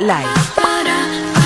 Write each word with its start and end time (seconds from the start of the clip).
Like. 0.00 0.28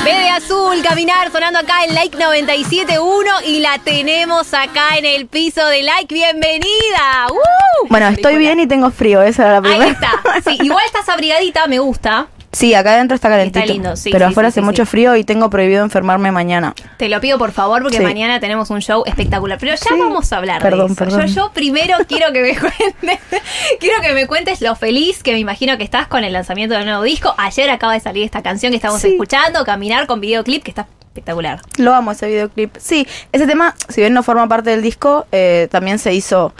Ve 0.04 0.10
de 0.10 0.30
azul, 0.30 0.82
caminar, 0.82 1.30
sonando 1.30 1.58
acá 1.58 1.84
en 1.84 1.94
Like 1.94 2.16
97.1 2.16 3.46
y 3.46 3.60
la 3.60 3.78
tenemos 3.78 4.54
acá 4.54 4.96
en 4.96 5.04
el 5.04 5.26
piso 5.26 5.66
de 5.66 5.82
Like. 5.82 6.14
¡Bienvenida! 6.14 7.26
¡Uh! 7.30 7.88
Bueno, 7.90 8.08
estoy 8.08 8.36
bien 8.38 8.58
y 8.58 8.66
tengo 8.66 8.90
frío, 8.90 9.20
esa 9.22 9.44
era 9.44 9.52
la 9.54 9.62
primera. 9.62 9.84
Ahí 9.84 9.90
está. 9.90 10.50
Sí, 10.50 10.58
igual 10.62 10.82
estás 10.86 11.08
abrigadita, 11.10 11.66
me 11.66 11.78
gusta. 11.78 12.28
Sí, 12.52 12.74
acá 12.74 12.94
adentro 12.94 13.14
está 13.14 13.28
calentito. 13.28 13.58
Está 13.60 13.72
lindo, 13.72 13.96
sí, 13.96 14.10
Pero 14.10 14.26
sí, 14.26 14.30
afuera 14.30 14.48
sí, 14.48 14.54
hace 14.54 14.60
sí, 14.60 14.64
mucho 14.64 14.86
frío 14.86 15.16
y 15.16 15.24
tengo 15.24 15.50
prohibido 15.50 15.84
enfermarme 15.84 16.32
mañana. 16.32 16.74
Te 16.96 17.08
lo 17.08 17.20
pido 17.20 17.36
por 17.38 17.52
favor 17.52 17.82
porque 17.82 18.00
mañana 18.00 18.40
tenemos 18.40 18.70
un 18.70 18.80
show 18.80 19.02
espectacular. 19.06 19.58
Pero 19.58 19.74
ya 19.74 19.96
vamos 19.96 20.32
a 20.32 20.38
hablar 20.38 20.62
Perdón, 20.62 20.88
de 20.88 20.92
eso. 20.94 21.04
perdón. 21.04 21.26
Yo, 21.26 21.34
yo 21.34 21.52
primero 21.52 21.96
quiero 22.08 22.32
que 22.32 22.40
me 22.40 22.56
cuentes, 22.56 23.20
quiero 23.80 24.00
que 24.00 24.12
me 24.14 24.26
cuentes 24.26 24.60
lo 24.62 24.74
feliz 24.76 25.22
que 25.22 25.32
me 25.32 25.38
imagino 25.38 25.76
que 25.76 25.84
estás 25.84 26.06
con 26.06 26.24
el 26.24 26.32
lanzamiento 26.32 26.74
del 26.74 26.86
nuevo 26.86 27.02
disco. 27.02 27.34
Ayer 27.36 27.68
acaba 27.70 27.92
de 27.92 28.00
salir 28.00 28.24
esta 28.24 28.42
canción 28.42 28.72
que 28.72 28.76
estamos 28.76 29.04
escuchando, 29.04 29.64
Caminar 29.64 30.06
con 30.06 30.20
videoclip, 30.20 30.62
que 30.62 30.70
está 30.70 30.86
espectacular. 31.18 31.60
Lo 31.76 31.94
amo 31.94 32.12
ese 32.12 32.28
videoclip. 32.28 32.76
Sí, 32.78 33.06
ese 33.32 33.46
tema, 33.46 33.74
si 33.88 34.00
bien 34.00 34.14
no 34.14 34.22
forma 34.22 34.48
parte 34.48 34.70
del 34.70 34.82
disco, 34.82 35.26
eh, 35.32 35.68
también 35.70 35.98
se 35.98 36.14
hizo 36.14 36.54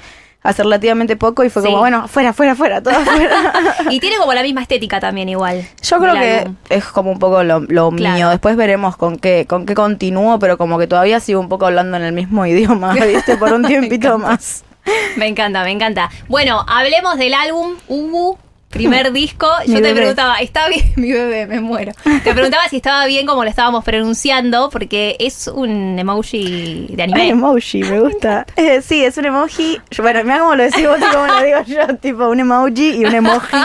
hace 0.48 0.62
relativamente 0.62 1.16
poco 1.16 1.44
y 1.44 1.50
fue 1.50 1.62
Sí. 1.62 1.68
como, 1.68 1.78
bueno, 1.80 2.08
fuera, 2.08 2.32
fuera, 2.32 2.54
fuera, 2.54 2.82
todo 2.82 2.94
afuera. 2.98 3.52
Y 3.90 4.00
tiene 4.00 4.16
como 4.16 4.32
la 4.32 4.42
misma 4.42 4.62
estética 4.62 4.98
también 5.00 5.28
igual. 5.28 5.66
Yo 5.82 5.98
creo 5.98 6.14
que 6.14 6.38
álbum. 6.40 6.56
es 6.70 6.84
como 6.86 7.10
un 7.12 7.18
poco 7.18 7.42
lo, 7.44 7.60
lo 7.60 7.90
Claro. 7.90 8.14
mío. 8.16 8.28
Después 8.30 8.56
veremos 8.56 8.96
con 8.96 9.18
qué, 9.18 9.46
con 9.48 9.66
qué 9.66 9.74
continúo, 9.74 10.38
pero 10.38 10.56
como 10.58 10.78
que 10.78 10.86
todavía 10.86 11.20
sigo 11.20 11.40
un 11.40 11.48
poco 11.48 11.66
hablando 11.66 11.96
en 11.96 12.02
el 12.04 12.12
mismo 12.12 12.46
idioma, 12.52 12.94
¿viste? 12.94 13.36
Por 13.36 13.52
un 13.52 13.62
tiempito 13.66 14.18
más. 14.18 14.64
Me 15.16 15.26
encanta, 15.26 15.62
me 15.64 15.70
encanta. 15.70 16.08
Bueno, 16.28 16.64
hablemos 16.66 17.18
del 17.18 17.34
álbum 17.34 17.74
Ubu, 17.88 18.38
primer 18.70 19.12
disco. 19.12 19.46
Yo 19.66 19.74
Mi 19.74 19.74
te 19.76 19.80
bebé. 19.82 19.94
preguntaba, 20.00 20.36
¿está 20.40 20.68
bien? 20.68 20.84
Mi 20.96 21.12
bebé, 21.12 21.46
me 21.46 21.60
muero. 21.60 21.92
Te 22.24 22.32
preguntaba 22.32 22.68
si 22.68 22.76
estaba 22.76 23.06
bien 23.06 23.26
como 23.26 23.44
lo 23.44 23.50
estábamos 23.50 23.84
pronunciando, 23.84 24.68
porque 24.70 25.16
es 25.18 25.48
un 25.48 25.98
emoji 25.98 26.86
de 26.88 26.94
Un 26.94 27.00
anime. 27.00 27.28
emoji, 27.30 27.82
me 27.82 28.00
gusta. 28.00 28.46
Eh, 28.56 28.82
sí, 28.82 29.04
es 29.04 29.16
un 29.16 29.24
emoji. 29.26 29.78
Yo- 29.90 30.02
Bueno, 30.02 30.22
mira 30.24 30.40
cómo 30.40 30.54
lo 30.54 30.62
decís 30.64 30.86
vos 30.86 30.98
y 30.98 31.14
cómo 31.14 31.26
lo 31.26 31.42
digo 31.42 31.62
yo. 31.66 31.96
Tipo, 31.96 32.28
un 32.28 32.40
emoji 32.40 32.96
y 32.96 33.04
un 33.04 33.14
emoji. 33.14 33.56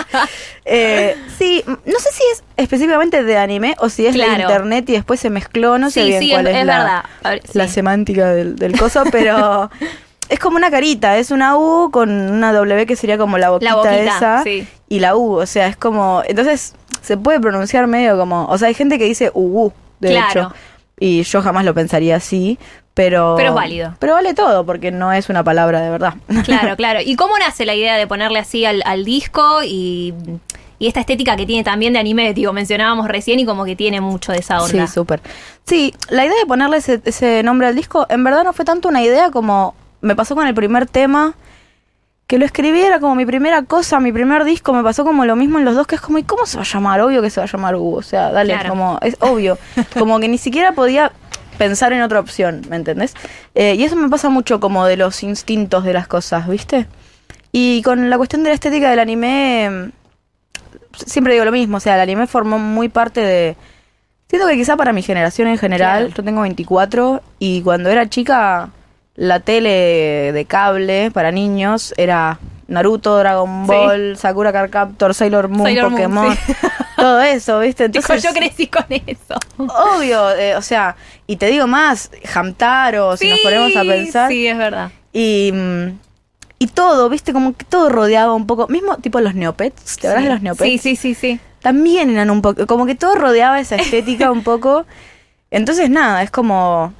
Eh, 0.66 1.16
sí, 1.38 1.64
no 1.68 2.00
sé 2.00 2.10
si 2.14 2.24
es 2.32 2.44
específicamente 2.58 3.24
de 3.24 3.38
anime 3.38 3.76
o 3.80 3.90
si 3.90 4.06
es 4.06 4.14
de 4.14 4.20
Claro. 4.24 4.42
internet 4.44 4.90
y 4.90 4.94
después 4.94 5.20
se 5.20 5.30
mezcló. 5.30 5.78
No 5.78 5.90
sé 5.90 6.02
Sí, 6.04 6.08
bien 6.10 6.20
sí, 6.22 6.30
cuál 6.32 6.48
es- 6.48 6.56
es, 6.58 6.66
la, 6.66 6.78
verdad. 6.78 7.04
Ver, 7.24 7.42
la 7.54 7.68
sí. 7.68 7.74
semántica 7.74 8.30
del, 8.32 8.56
del 8.56 8.78
coso, 8.78 9.04
pero 9.12 9.70
es 10.30 10.40
como 10.40 10.58
una 10.58 10.72
carita. 10.72 11.18
Es 11.18 11.32
una 11.32 11.58
U 11.58 11.90
con 11.92 12.10
una 12.10 12.52
W 12.54 12.86
que 12.86 12.96
sería 12.96 13.18
como 13.18 13.38
la 13.38 13.50
boquita, 13.50 13.76
boquita, 13.76 13.96
esa. 13.98 14.44
sí. 14.44 14.68
Y 14.90 15.00
la 15.00 15.16
U, 15.16 15.36
o 15.40 15.46
sea, 15.46 15.68
es 15.68 15.76
como. 15.78 16.22
Entonces 16.26 16.76
se 17.02 17.18
puede 17.18 17.40
pronunciar 17.40 17.88
medio 17.88 18.18
como. 18.18 18.46
O 18.48 18.58
sea, 18.58 18.68
hay 18.70 18.74
gente 18.74 18.98
que 19.00 19.06
dice 19.06 19.32
UU, 19.34 19.72
de 20.00 20.10
Claro. 20.10 20.30
hecho. 20.30 20.54
Y 21.00 21.24
yo 21.24 21.42
jamás 21.42 21.66
lo 21.66 21.74
pensaría 21.74 22.16
así, 22.16 22.58
pero... 22.94 23.34
Pero 23.36 23.50
es 23.50 23.56
válido. 23.56 23.96
Pero 24.00 24.14
vale 24.14 24.34
todo, 24.36 24.66
porque 24.66 24.92
no 24.92 25.12
es 25.12 25.28
una 25.28 25.44
palabra 25.44 25.82
de 25.82 25.90
verdad. 25.90 26.14
Claro, 26.46 26.76
claro. 26.78 27.00
¿Y 27.04 27.16
cómo 27.16 27.38
nace 27.40 27.66
la 27.66 27.74
idea 27.74 27.98
de 27.98 28.08
ponerle 28.08 28.40
así 28.40 28.64
al, 28.64 28.82
al 28.86 29.04
disco 29.04 29.64
y, 29.66 30.14
y 30.80 30.88
esta 30.88 31.00
estética 31.02 31.36
que 31.36 31.46
tiene 31.48 31.64
también 31.64 31.94
de 31.94 32.00
anime? 32.00 32.34
Digo, 32.34 32.54
mencionábamos 32.54 33.08
recién 33.08 33.40
y 33.40 33.46
como 33.46 33.66
que 33.66 33.76
tiene 33.76 34.00
mucho 34.00 34.32
de 34.32 34.38
esa 34.38 34.62
onda. 34.64 34.88
Sí, 34.88 34.94
súper. 34.94 35.20
Sí, 35.66 35.94
la 36.10 36.26
idea 36.26 36.38
de 36.40 36.46
ponerle 36.46 36.78
ese, 36.78 37.02
ese 37.04 37.42
nombre 37.44 37.68
al 37.68 37.76
disco, 37.76 38.06
en 38.10 38.24
verdad 38.24 38.44
no 38.46 38.54
fue 38.54 38.64
tanto 38.64 38.88
una 38.88 39.02
idea 39.02 39.32
como 39.32 39.74
me 40.04 40.16
pasó 40.16 40.36
con 40.36 40.46
el 40.46 40.54
primer 40.54 40.86
tema, 40.86 41.34
que 42.28 42.38
lo 42.38 42.46
escribí 42.46 42.80
era 42.82 43.00
como 43.00 43.16
mi 43.16 43.26
primera 43.26 43.64
cosa, 43.64 44.00
mi 44.00 44.12
primer 44.12 44.44
disco, 44.44 44.72
me 44.74 44.84
pasó 44.84 45.04
como 45.04 45.26
lo 45.26 45.36
mismo 45.36 45.58
en 45.60 45.66
los 45.66 45.76
dos, 45.76 45.88
que 45.88 45.96
es 45.96 46.02
como, 46.02 46.18
¿y 46.20 46.24
cómo 46.24 46.46
se 46.46 46.58
va 46.58 46.64
a 46.64 46.66
llamar? 46.66 47.02
Obvio 47.02 47.22
que 47.22 47.30
se 47.30 47.40
va 47.42 47.46
a 47.46 47.50
llamar 47.52 47.76
Hugo, 47.76 47.98
o 47.98 48.02
sea, 48.02 48.32
dale, 48.32 48.54
Claro. 48.54 48.70
como, 48.70 48.98
es 49.02 49.18
obvio, 49.20 49.58
como 49.98 50.20
que 50.20 50.28
ni 50.28 50.38
siquiera 50.38 50.72
podía 50.74 51.12
pensar 51.58 51.92
en 51.94 52.02
otra 52.02 52.20
opción, 52.20 52.62
¿me 52.70 52.76
entendés? 52.76 53.14
Eh, 53.56 53.76
y 53.76 53.84
eso 53.84 53.96
me 53.96 54.10
pasa 54.10 54.30
mucho 54.30 54.60
como 54.60 54.86
de 54.86 54.98
los 54.98 55.22
instintos 55.24 55.84
de 55.84 55.94
las 55.94 56.08
cosas, 56.08 56.48
¿viste? 56.48 56.88
Y 57.52 57.82
con 57.84 58.10
la 58.10 58.18
cuestión 58.18 58.44
de 58.44 58.50
la 58.50 58.56
estética 58.56 58.90
del 58.90 59.00
anime, 59.00 59.70
mm, 59.70 59.92
siempre 61.06 61.34
digo 61.34 61.46
lo 61.46 61.52
mismo, 61.52 61.78
o 61.78 61.80
sea, 61.80 61.96
el 61.96 62.02
anime 62.02 62.26
formó 62.28 62.58
muy 62.58 62.90
parte 62.90 63.22
de... 63.22 63.56
Siento 64.30 64.48
que 64.48 64.56
quizá 64.56 64.76
para 64.78 64.94
mi 64.94 65.04
generación 65.04 65.48
en 65.48 65.60
general, 65.60 66.06
Claro. 66.08 66.16
yo 66.18 66.24
tengo 66.24 66.42
24 66.42 67.22
y 67.38 67.62
cuando 67.62 67.90
era 67.92 68.10
chica 68.10 68.70
la 69.16 69.40
tele 69.40 70.32
de 70.34 70.46
cable 70.46 71.12
para 71.12 71.32
niños 71.32 71.94
era 71.98 72.40
Naruto, 72.68 73.18
Dragon 73.18 73.66
Sí. 73.66 73.68
Ball, 73.72 74.18
Sakura 74.18 74.52
Card 74.52 74.70
Captor, 74.72 75.14
Sailor 75.14 75.50
Moon, 75.50 75.64
Sailor 75.64 75.90
Moon, 75.92 75.94
Pokémon, 75.94 76.36
sí. 76.36 76.54
todo 76.98 77.22
eso, 77.22 77.60
¿viste? 77.60 77.90
Dijo, 77.90 78.02
Entonces, 78.14 78.24
yo 78.24 78.36
crecí 78.38 78.68
con 78.68 78.86
eso. 78.90 79.36
obvio, 79.58 80.32
eh, 80.32 80.56
o 80.56 80.62
sea, 80.62 80.96
y 81.28 81.36
te 81.36 81.48
digo 81.48 81.68
más, 81.68 82.10
Hamtaro, 82.34 83.16
si 83.18 83.30
nos 83.30 83.40
ponemos 83.42 83.76
a 83.76 83.82
pensar, 83.82 84.30
Sí, 84.32 84.48
es 84.48 84.58
verdad. 84.58 84.92
y, 85.12 85.52
mm, 85.54 86.00
y 86.60 86.68
todo, 86.68 87.10
¿viste? 87.10 87.34
Como 87.34 87.54
que 87.56 87.66
todo 87.66 87.90
rodeaba 87.90 88.34
un 88.34 88.48
poco, 88.48 88.68
mismo 88.70 88.98
tipo 88.98 89.20
los 89.20 89.36
Neopets, 89.36 89.98
¿te 89.98 90.08
acuerdas 90.08 90.22
Sí. 90.22 90.28
de 90.28 90.34
los 90.34 90.42
Neopets? 90.42 90.72
Sí, 90.72 90.78
sí, 90.78 90.96
sí, 90.96 91.14
sí. 91.14 91.40
también 91.62 92.10
eran 92.10 92.30
un 92.32 92.42
poco, 92.42 92.66
como 92.66 92.86
que 92.86 92.96
todo 92.96 93.16
rodeaba 93.16 93.60
esa 93.60 93.76
estética 93.76 94.32
un 94.32 94.44
poco. 94.44 94.86
Entonces, 95.52 95.90
nada, 95.90 96.24
es 96.24 96.32
como, 96.32 96.94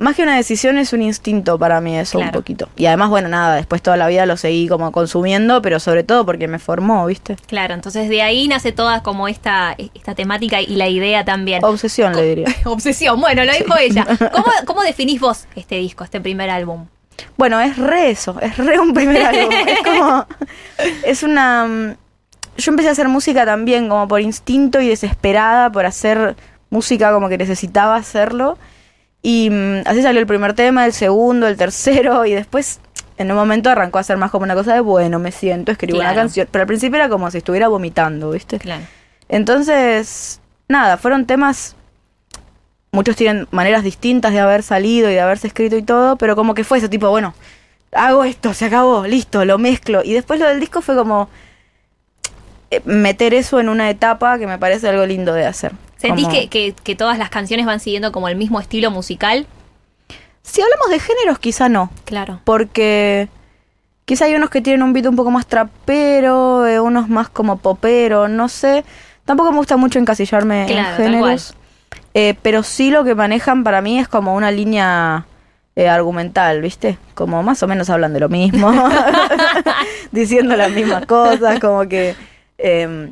más 0.00 0.16
que 0.16 0.22
una 0.22 0.34
decisión, 0.36 0.78
es 0.78 0.92
un 0.92 1.02
instinto 1.02 1.58
para 1.58 1.80
mí 1.80 1.96
eso 1.96 2.18
un 2.18 2.30
poquito. 2.30 2.68
Y 2.76 2.86
además, 2.86 3.10
bueno, 3.10 3.28
nada, 3.28 3.54
después 3.54 3.82
toda 3.82 3.96
la 3.96 4.08
vida 4.08 4.26
lo 4.26 4.36
seguí 4.36 4.66
como 4.66 4.90
consumiendo, 4.92 5.62
pero 5.62 5.78
sobre 5.78 6.02
todo 6.02 6.26
porque 6.26 6.48
me 6.48 6.58
formó, 6.58 7.06
¿viste? 7.06 7.36
Claro, 7.46 7.74
entonces 7.74 8.08
de 8.08 8.22
ahí 8.22 8.48
nace 8.48 8.72
toda 8.72 9.02
como 9.02 9.28
esta, 9.28 9.76
esta 9.94 10.14
temática 10.14 10.60
y 10.60 10.74
la 10.76 10.88
idea 10.88 11.24
también. 11.24 11.62
Obsesión, 11.64 12.16
le 12.16 12.22
diría. 12.22 12.46
Obsesión, 12.64 13.20
bueno, 13.20 13.44
lo 13.44 13.52
dijo 13.52 13.76
ella. 13.78 14.06
¿Cómo, 14.32 14.46
¿Cómo 14.64 14.82
definís 14.82 15.20
vos 15.20 15.46
este 15.54 15.76
disco, 15.76 16.02
este 16.02 16.20
primer 16.20 16.50
álbum? 16.50 16.86
Bueno, 17.36 17.60
es 17.60 17.76
re 17.76 18.10
eso, 18.10 18.36
es 18.40 18.56
re 18.56 18.80
un 18.80 18.94
primer 18.94 19.22
álbum. 19.22 19.52
Es 19.52 19.78
como, 19.84 20.26
es 21.04 21.22
una... 21.22 21.66
mm, 21.66 21.96
Yo 22.56 22.70
empecé 22.72 22.88
a 22.88 22.92
hacer 22.92 23.08
música 23.08 23.44
también 23.44 23.88
como 23.90 24.08
por 24.08 24.22
instinto 24.22 24.80
y 24.80 24.88
desesperada 24.88 25.70
por 25.70 25.84
hacer 25.84 26.36
música 26.70 27.12
como 27.12 27.28
que 27.28 27.36
necesitaba 27.36 27.96
hacerlo. 27.96 28.56
Y 29.22 29.50
mm, 29.50 29.82
así 29.86 30.02
salió 30.02 30.20
el 30.20 30.26
primer 30.26 30.54
tema, 30.54 30.86
el 30.86 30.92
segundo, 30.92 31.46
el 31.46 31.56
tercero 31.56 32.24
y 32.24 32.32
después 32.32 32.80
en 33.18 33.30
un 33.30 33.36
momento 33.36 33.68
arrancó 33.68 33.98
a 33.98 34.02
ser 34.02 34.16
más 34.16 34.30
como 34.30 34.44
una 34.44 34.54
cosa 34.54 34.72
de, 34.72 34.80
bueno, 34.80 35.18
me 35.18 35.30
siento, 35.30 35.72
escribo 35.72 35.98
una 35.98 36.14
canción. 36.14 36.48
Pero 36.50 36.62
al 36.62 36.66
principio 36.66 36.96
era 36.96 37.08
como 37.10 37.30
si 37.30 37.38
estuviera 37.38 37.68
vomitando, 37.68 38.30
¿viste? 38.30 38.58
Claro. 38.58 38.82
Entonces, 39.28 40.40
nada, 40.68 40.96
fueron 40.96 41.26
temas. 41.26 41.76
Muchos 42.92 43.16
tienen 43.16 43.46
maneras 43.50 43.84
distintas 43.84 44.32
de 44.32 44.40
haber 44.40 44.62
salido 44.62 45.10
y 45.10 45.12
de 45.12 45.20
haberse 45.20 45.48
escrito 45.48 45.76
y 45.76 45.82
todo, 45.82 46.16
pero 46.16 46.34
como 46.34 46.54
que 46.54 46.64
fue 46.64 46.78
ese 46.78 46.88
tipo, 46.88 47.10
bueno, 47.10 47.34
hago 47.92 48.24
esto, 48.24 48.54
se 48.54 48.64
acabó, 48.64 49.06
listo, 49.06 49.44
lo 49.44 49.58
mezclo. 49.58 50.02
Y 50.02 50.14
después 50.14 50.40
lo 50.40 50.46
del 50.46 50.58
disco 50.58 50.80
fue 50.80 50.96
como 50.96 51.28
meter 52.84 53.34
eso 53.34 53.58
en 53.60 53.68
una 53.68 53.90
etapa 53.90 54.38
que 54.38 54.46
me 54.46 54.58
parece 54.58 54.88
algo 54.88 55.04
lindo 55.06 55.32
de 55.34 55.46
hacer. 55.46 55.72
¿Sentís 55.96 56.26
Como- 56.26 56.38
que, 56.38 56.48
que- 56.48 56.74
que 56.82 56.96
todas 56.96 57.18
las 57.18 57.28
canciones 57.30 57.66
van 57.66 57.80
siguiendo 57.80 58.12
como 58.12 58.28
el 58.28 58.36
mismo 58.36 58.60
estilo 58.60 58.90
musical? 58.90 59.46
Si 60.42 60.62
hablamos 60.62 60.88
de 60.90 60.98
géneros, 61.00 61.38
quizá 61.38 61.68
no, 61.68 61.90
Claro. 62.04 62.40
porque 62.44 63.28
quizá 64.06 64.24
hay 64.24 64.34
unos 64.34 64.50
que 64.50 64.60
tienen 64.62 64.82
un 64.82 64.92
beat 64.92 65.06
un 65.06 65.16
poco 65.16 65.30
más 65.30 65.46
trapero, 65.46 66.66
eh, 66.66 66.80
unos 66.80 67.08
más 67.08 67.28
como 67.28 67.58
popero, 67.58 68.28
no 68.28 68.48
sé. 68.48 68.84
Tampoco 69.24 69.50
me 69.52 69.58
gusta 69.58 69.76
mucho 69.76 69.98
encasillarme 69.98 70.64
Claro, 70.66 70.90
en 70.90 70.96
géneros. 71.12 71.54
Eh, 72.14 72.34
pero 72.42 72.62
sí 72.62 72.90
lo 72.90 73.04
que 73.04 73.14
manejan 73.14 73.62
para 73.62 73.80
mí 73.82 73.98
es 73.98 74.08
como 74.08 74.34
una 74.34 74.50
línea 74.50 75.26
eh, 75.76 75.88
argumental, 75.88 76.60
¿viste? 76.62 76.98
Como 77.14 77.42
más 77.44 77.62
o 77.62 77.68
menos 77.68 77.88
hablan 77.90 78.12
de 78.12 78.20
lo 78.20 78.28
mismo, 78.28 78.72
diciendo 80.12 80.56
las 80.56 80.70
mismas 80.72 81.06
cosas, 81.06 81.60
como 81.60 81.86
que 81.88 82.14
eh, 82.62 83.10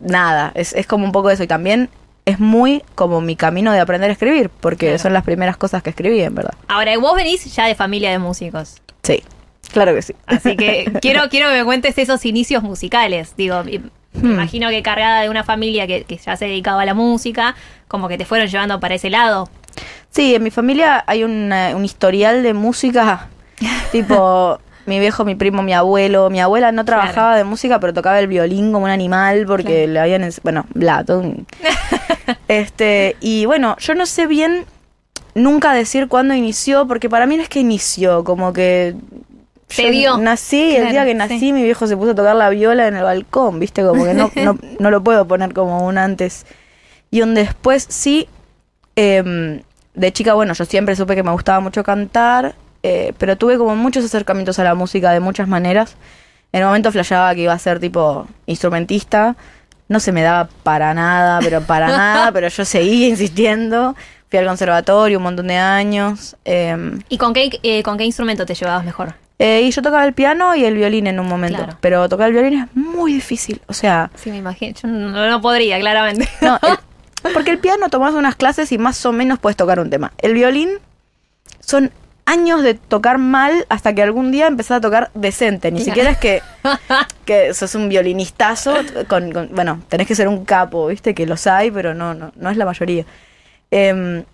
nada, 0.00 0.52
es, 0.54 0.72
es 0.74 0.86
como 0.86 1.04
un 1.04 1.12
poco 1.12 1.30
eso. 1.30 1.42
Y 1.42 1.46
también 1.46 1.88
es 2.24 2.38
muy 2.38 2.82
como 2.94 3.20
mi 3.20 3.36
camino 3.36 3.72
de 3.72 3.80
aprender 3.80 4.10
a 4.10 4.12
escribir, 4.12 4.48
porque 4.48 4.86
Claro. 4.86 4.98
son 4.98 5.12
las 5.12 5.24
primeras 5.24 5.56
cosas 5.56 5.82
que 5.82 5.90
escribí, 5.90 6.20
en 6.22 6.34
verdad. 6.34 6.54
Ahora, 6.68 6.96
vos 6.98 7.14
venís 7.16 7.44
ya 7.54 7.66
de 7.66 7.74
familia 7.74 8.10
de 8.10 8.18
músicos. 8.18 8.80
Sí, 9.02 9.22
claro 9.72 9.94
que 9.94 10.02
sí. 10.02 10.14
Así 10.26 10.56
que 10.56 10.92
quiero, 11.02 11.28
quiero 11.28 11.48
que 11.50 11.56
me 11.58 11.64
cuentes 11.64 11.98
esos 11.98 12.24
inicios 12.24 12.62
musicales. 12.62 13.34
Digo, 13.36 13.62
me 13.64 13.80
Hmm. 14.14 14.32
imagino 14.32 14.68
que 14.68 14.82
cargada 14.82 15.22
de 15.22 15.30
una 15.30 15.42
familia 15.42 15.86
que, 15.86 16.04
que 16.04 16.18
ya 16.18 16.36
se 16.36 16.44
dedicaba 16.44 16.82
a 16.82 16.84
la 16.84 16.92
música, 16.92 17.54
como 17.88 18.08
que 18.08 18.18
te 18.18 18.26
fueron 18.26 18.46
llevando 18.46 18.78
para 18.78 18.94
ese 18.94 19.08
lado. 19.08 19.48
Sí, 20.10 20.34
en 20.34 20.42
mi 20.42 20.50
familia 20.50 21.02
hay 21.06 21.24
una- 21.24 21.74
un 21.74 21.82
historial 21.86 22.42
de 22.42 22.52
música, 22.52 23.30
tipo 23.90 24.60
mi 24.86 24.98
viejo, 25.00 25.24
mi 25.24 25.34
primo, 25.34 25.62
mi 25.62 25.72
abuelo. 25.74 26.28
Mi 26.30 26.40
abuela 26.40 26.72
no 26.72 26.84
trabajaba 26.84 27.36
de 27.36 27.44
música, 27.44 27.78
pero 27.80 27.92
tocaba 27.94 28.18
el 28.18 28.26
violín 28.26 28.72
como 28.72 28.84
un 28.84 28.90
animal 28.90 29.44
porque 29.46 29.86
le 29.86 29.98
habían... 30.00 30.28
Bueno, 30.42 30.66
bla, 30.74 31.04
todo 31.04 31.20
un- 31.20 31.46
Este, 32.48 33.16
y 33.20 33.46
bueno, 33.46 33.76
yo 33.78 33.94
no 33.94 34.06
sé 34.06 34.26
bien 34.26 34.64
nunca 35.34 35.72
decir 35.72 36.08
cuándo 36.08 36.34
inició, 36.34 36.86
porque 36.86 37.08
para 37.08 37.26
mí 37.26 37.36
no 37.36 37.42
es 37.42 37.48
que 37.48 37.60
inició, 37.60 38.22
como 38.24 38.52
que 38.52 38.94
Se 39.68 39.90
dio. 39.90 40.18
Nací, 40.18 40.76
el 40.76 40.90
día 40.90 41.04
que 41.04 41.12
sí. 41.12 41.16
nací, 41.16 41.52
mi 41.52 41.62
viejo 41.62 41.86
se 41.86 41.96
puso 41.96 42.10
a 42.10 42.14
tocar 42.14 42.36
la 42.36 42.50
viola 42.50 42.86
en 42.88 42.96
el 42.96 43.02
balcón, 43.02 43.58
¿viste? 43.58 43.82
Como 43.82 44.04
que 44.04 44.14
no, 44.14 44.30
no, 44.36 44.58
no 44.78 44.90
lo 44.90 45.02
puedo 45.02 45.26
poner 45.26 45.52
como 45.54 45.86
un 45.86 45.96
antes 45.98 46.44
y 47.10 47.22
un 47.22 47.34
después. 47.34 47.86
Sí, 47.88 48.28
em, 48.96 49.62
de 49.94 50.12
chica, 50.12 50.34
bueno, 50.34 50.52
yo 50.54 50.64
siempre 50.64 50.94
supe 50.96 51.14
que 51.14 51.22
me 51.22 51.32
gustaba 51.32 51.60
mucho 51.60 51.82
cantar, 51.82 52.54
eh, 52.82 53.12
pero 53.18 53.36
tuve 53.36 53.58
como 53.58 53.76
muchos 53.76 54.04
acercamientos 54.04 54.58
a 54.58 54.64
la 54.64 54.74
música 54.74 55.10
de 55.12 55.20
muchas 55.20 55.48
maneras. 55.48 55.96
En 56.52 56.60
el 56.60 56.66
momento 56.66 56.92
flasheaba 56.92 57.34
que 57.34 57.42
iba 57.42 57.52
a 57.52 57.58
ser 57.58 57.80
tipo 57.80 58.26
instrumentista. 58.46 59.36
No 59.88 60.00
se 60.00 60.12
me 60.12 60.22
daba 60.22 60.48
para 60.62 60.94
nada, 60.94 61.40
pero 61.42 61.60
para 61.62 61.86
nada, 61.96 62.32
pero 62.32 62.48
yo 62.48 62.64
seguía 62.64 63.08
insistiendo. 63.08 63.94
Fui 64.30 64.38
al 64.38 64.46
conservatorio 64.46 65.18
un 65.18 65.24
montón 65.24 65.48
de 65.48 65.56
años. 65.56 66.36
em, 66.44 67.00
¿Y 67.08 67.18
con 67.18 67.34
qué, 67.34 67.58
eh, 67.62 67.82
con 67.82 67.98
qué 67.98 68.04
instrumento 68.04 68.46
te 68.46 68.54
llevabas 68.54 68.84
mejor? 68.84 69.14
eh, 69.38 69.62
y 69.62 69.70
yo 69.72 69.82
tocaba 69.82 70.04
el 70.04 70.12
piano 70.12 70.54
y 70.54 70.64
el 70.64 70.74
violín 70.76 71.08
en 71.08 71.18
un 71.18 71.26
momento. 71.26 71.58
Claro. 71.58 71.76
Pero 71.80 72.08
tocar 72.08 72.28
el 72.28 72.32
violín 72.34 72.60
es 72.62 72.76
muy 72.76 73.12
difícil. 73.12 73.60
O 73.66 73.72
sea, 73.72 74.10
Sí, 74.14 74.30
me 74.30 74.36
imagino. 74.36 74.74
Yo 74.80 74.88
no, 74.88 75.28
no 75.28 75.40
podría, 75.40 75.80
claramente. 75.80 76.28
no, 76.40 76.58
el- 76.62 77.32
porque 77.34 77.50
el 77.50 77.58
piano 77.58 77.88
tomás 77.90 78.14
unas 78.14 78.36
clases 78.36 78.70
y 78.72 78.78
más 78.78 79.04
o 79.04 79.10
menos 79.12 79.38
puedes 79.40 79.56
tocar 79.56 79.80
un 79.80 79.90
tema. 79.90 80.12
El 80.18 80.34
violín 80.34 80.70
son 81.60 81.90
años 82.24 82.62
de 82.62 82.74
tocar 82.74 83.18
mal 83.18 83.66
hasta 83.68 83.94
que 83.94 84.02
algún 84.02 84.30
día 84.30 84.46
empezás 84.46 84.78
a 84.78 84.80
tocar 84.80 85.10
decente. 85.14 85.70
Ni 85.72 85.80
siquiera 85.84 86.10
es 86.10 86.18
que, 86.18 86.42
que 87.24 87.52
sos 87.54 87.74
un 87.74 87.88
violinistazo. 87.88 88.74
Con, 89.08 89.32
con- 89.32 89.48
bueno, 89.54 89.80
tenés 89.88 90.06
que 90.06 90.14
ser 90.14 90.28
un 90.28 90.44
capo, 90.44 90.86
¿viste? 90.86 91.14
Que 91.14 91.26
los 91.26 91.46
hay, 91.46 91.70
pero 91.70 91.94
no, 91.94 92.14
no, 92.14 92.32
no 92.36 92.50
es 92.50 92.56
la 92.56 92.64
mayoría. 92.64 93.04
Em, 93.70 94.24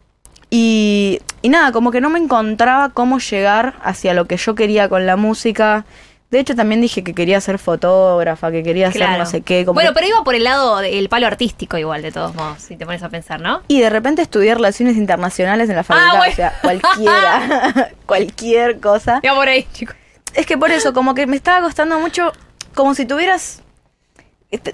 y, 0.50 1.20
y 1.42 1.48
nada, 1.48 1.72
como 1.72 1.90
que 1.90 2.00
no 2.00 2.10
me 2.10 2.18
encontraba 2.18 2.88
cómo 2.90 3.18
llegar 3.18 3.74
hacia 3.82 4.14
lo 4.14 4.26
que 4.26 4.36
yo 4.36 4.54
quería 4.54 4.88
con 4.88 5.04
la 5.06 5.16
música. 5.16 5.84
De 6.30 6.38
hecho, 6.40 6.54
también 6.54 6.82
dije 6.82 7.02
que 7.02 7.14
quería 7.14 7.40
ser 7.40 7.58
fotógrafa, 7.58 8.50
que 8.50 8.62
quería 8.62 8.90
Claro. 8.90 9.18
no 9.18 9.26
sé 9.26 9.40
qué. 9.40 9.64
como 9.64 9.74
bueno, 9.74 9.90
que- 9.90 9.94
pero 9.94 10.06
iba 10.08 10.24
por 10.24 10.34
el 10.34 10.44
lado 10.44 10.76
del 10.78 11.08
palo 11.08 11.26
artístico 11.26 11.78
igual, 11.78 12.02
de 12.02 12.12
todos 12.12 12.34
modos, 12.34 12.60
si 12.60 12.76
te 12.76 12.84
pones 12.84 13.02
a 13.02 13.08
pensar, 13.08 13.40
¿no? 13.40 13.62
Y 13.68 13.80
de 13.80 13.88
repente 13.88 14.20
estudié 14.20 14.54
relaciones 14.54 14.96
internacionales 14.98 15.70
en 15.70 15.76
la 15.76 15.84
facultad. 15.84 16.10
Ah, 16.14 16.18
bueno. 16.18 16.32
O 16.32 16.36
sea, 16.36 16.52
cualquiera, 16.60 17.90
cualquier 18.06 18.78
cosa. 18.78 19.20
Iba 19.22 19.34
por 19.34 19.48
ahí, 19.48 19.66
chicos. 19.72 19.96
Es 20.34 20.44
que 20.44 20.58
por 20.58 20.70
eso, 20.70 20.92
como 20.92 21.14
que 21.14 21.26
me 21.26 21.36
estaba 21.36 21.64
costando 21.64 21.98
mucho, 21.98 22.32
como 22.74 22.94
si 22.94 23.06
tuvieras... 23.06 23.62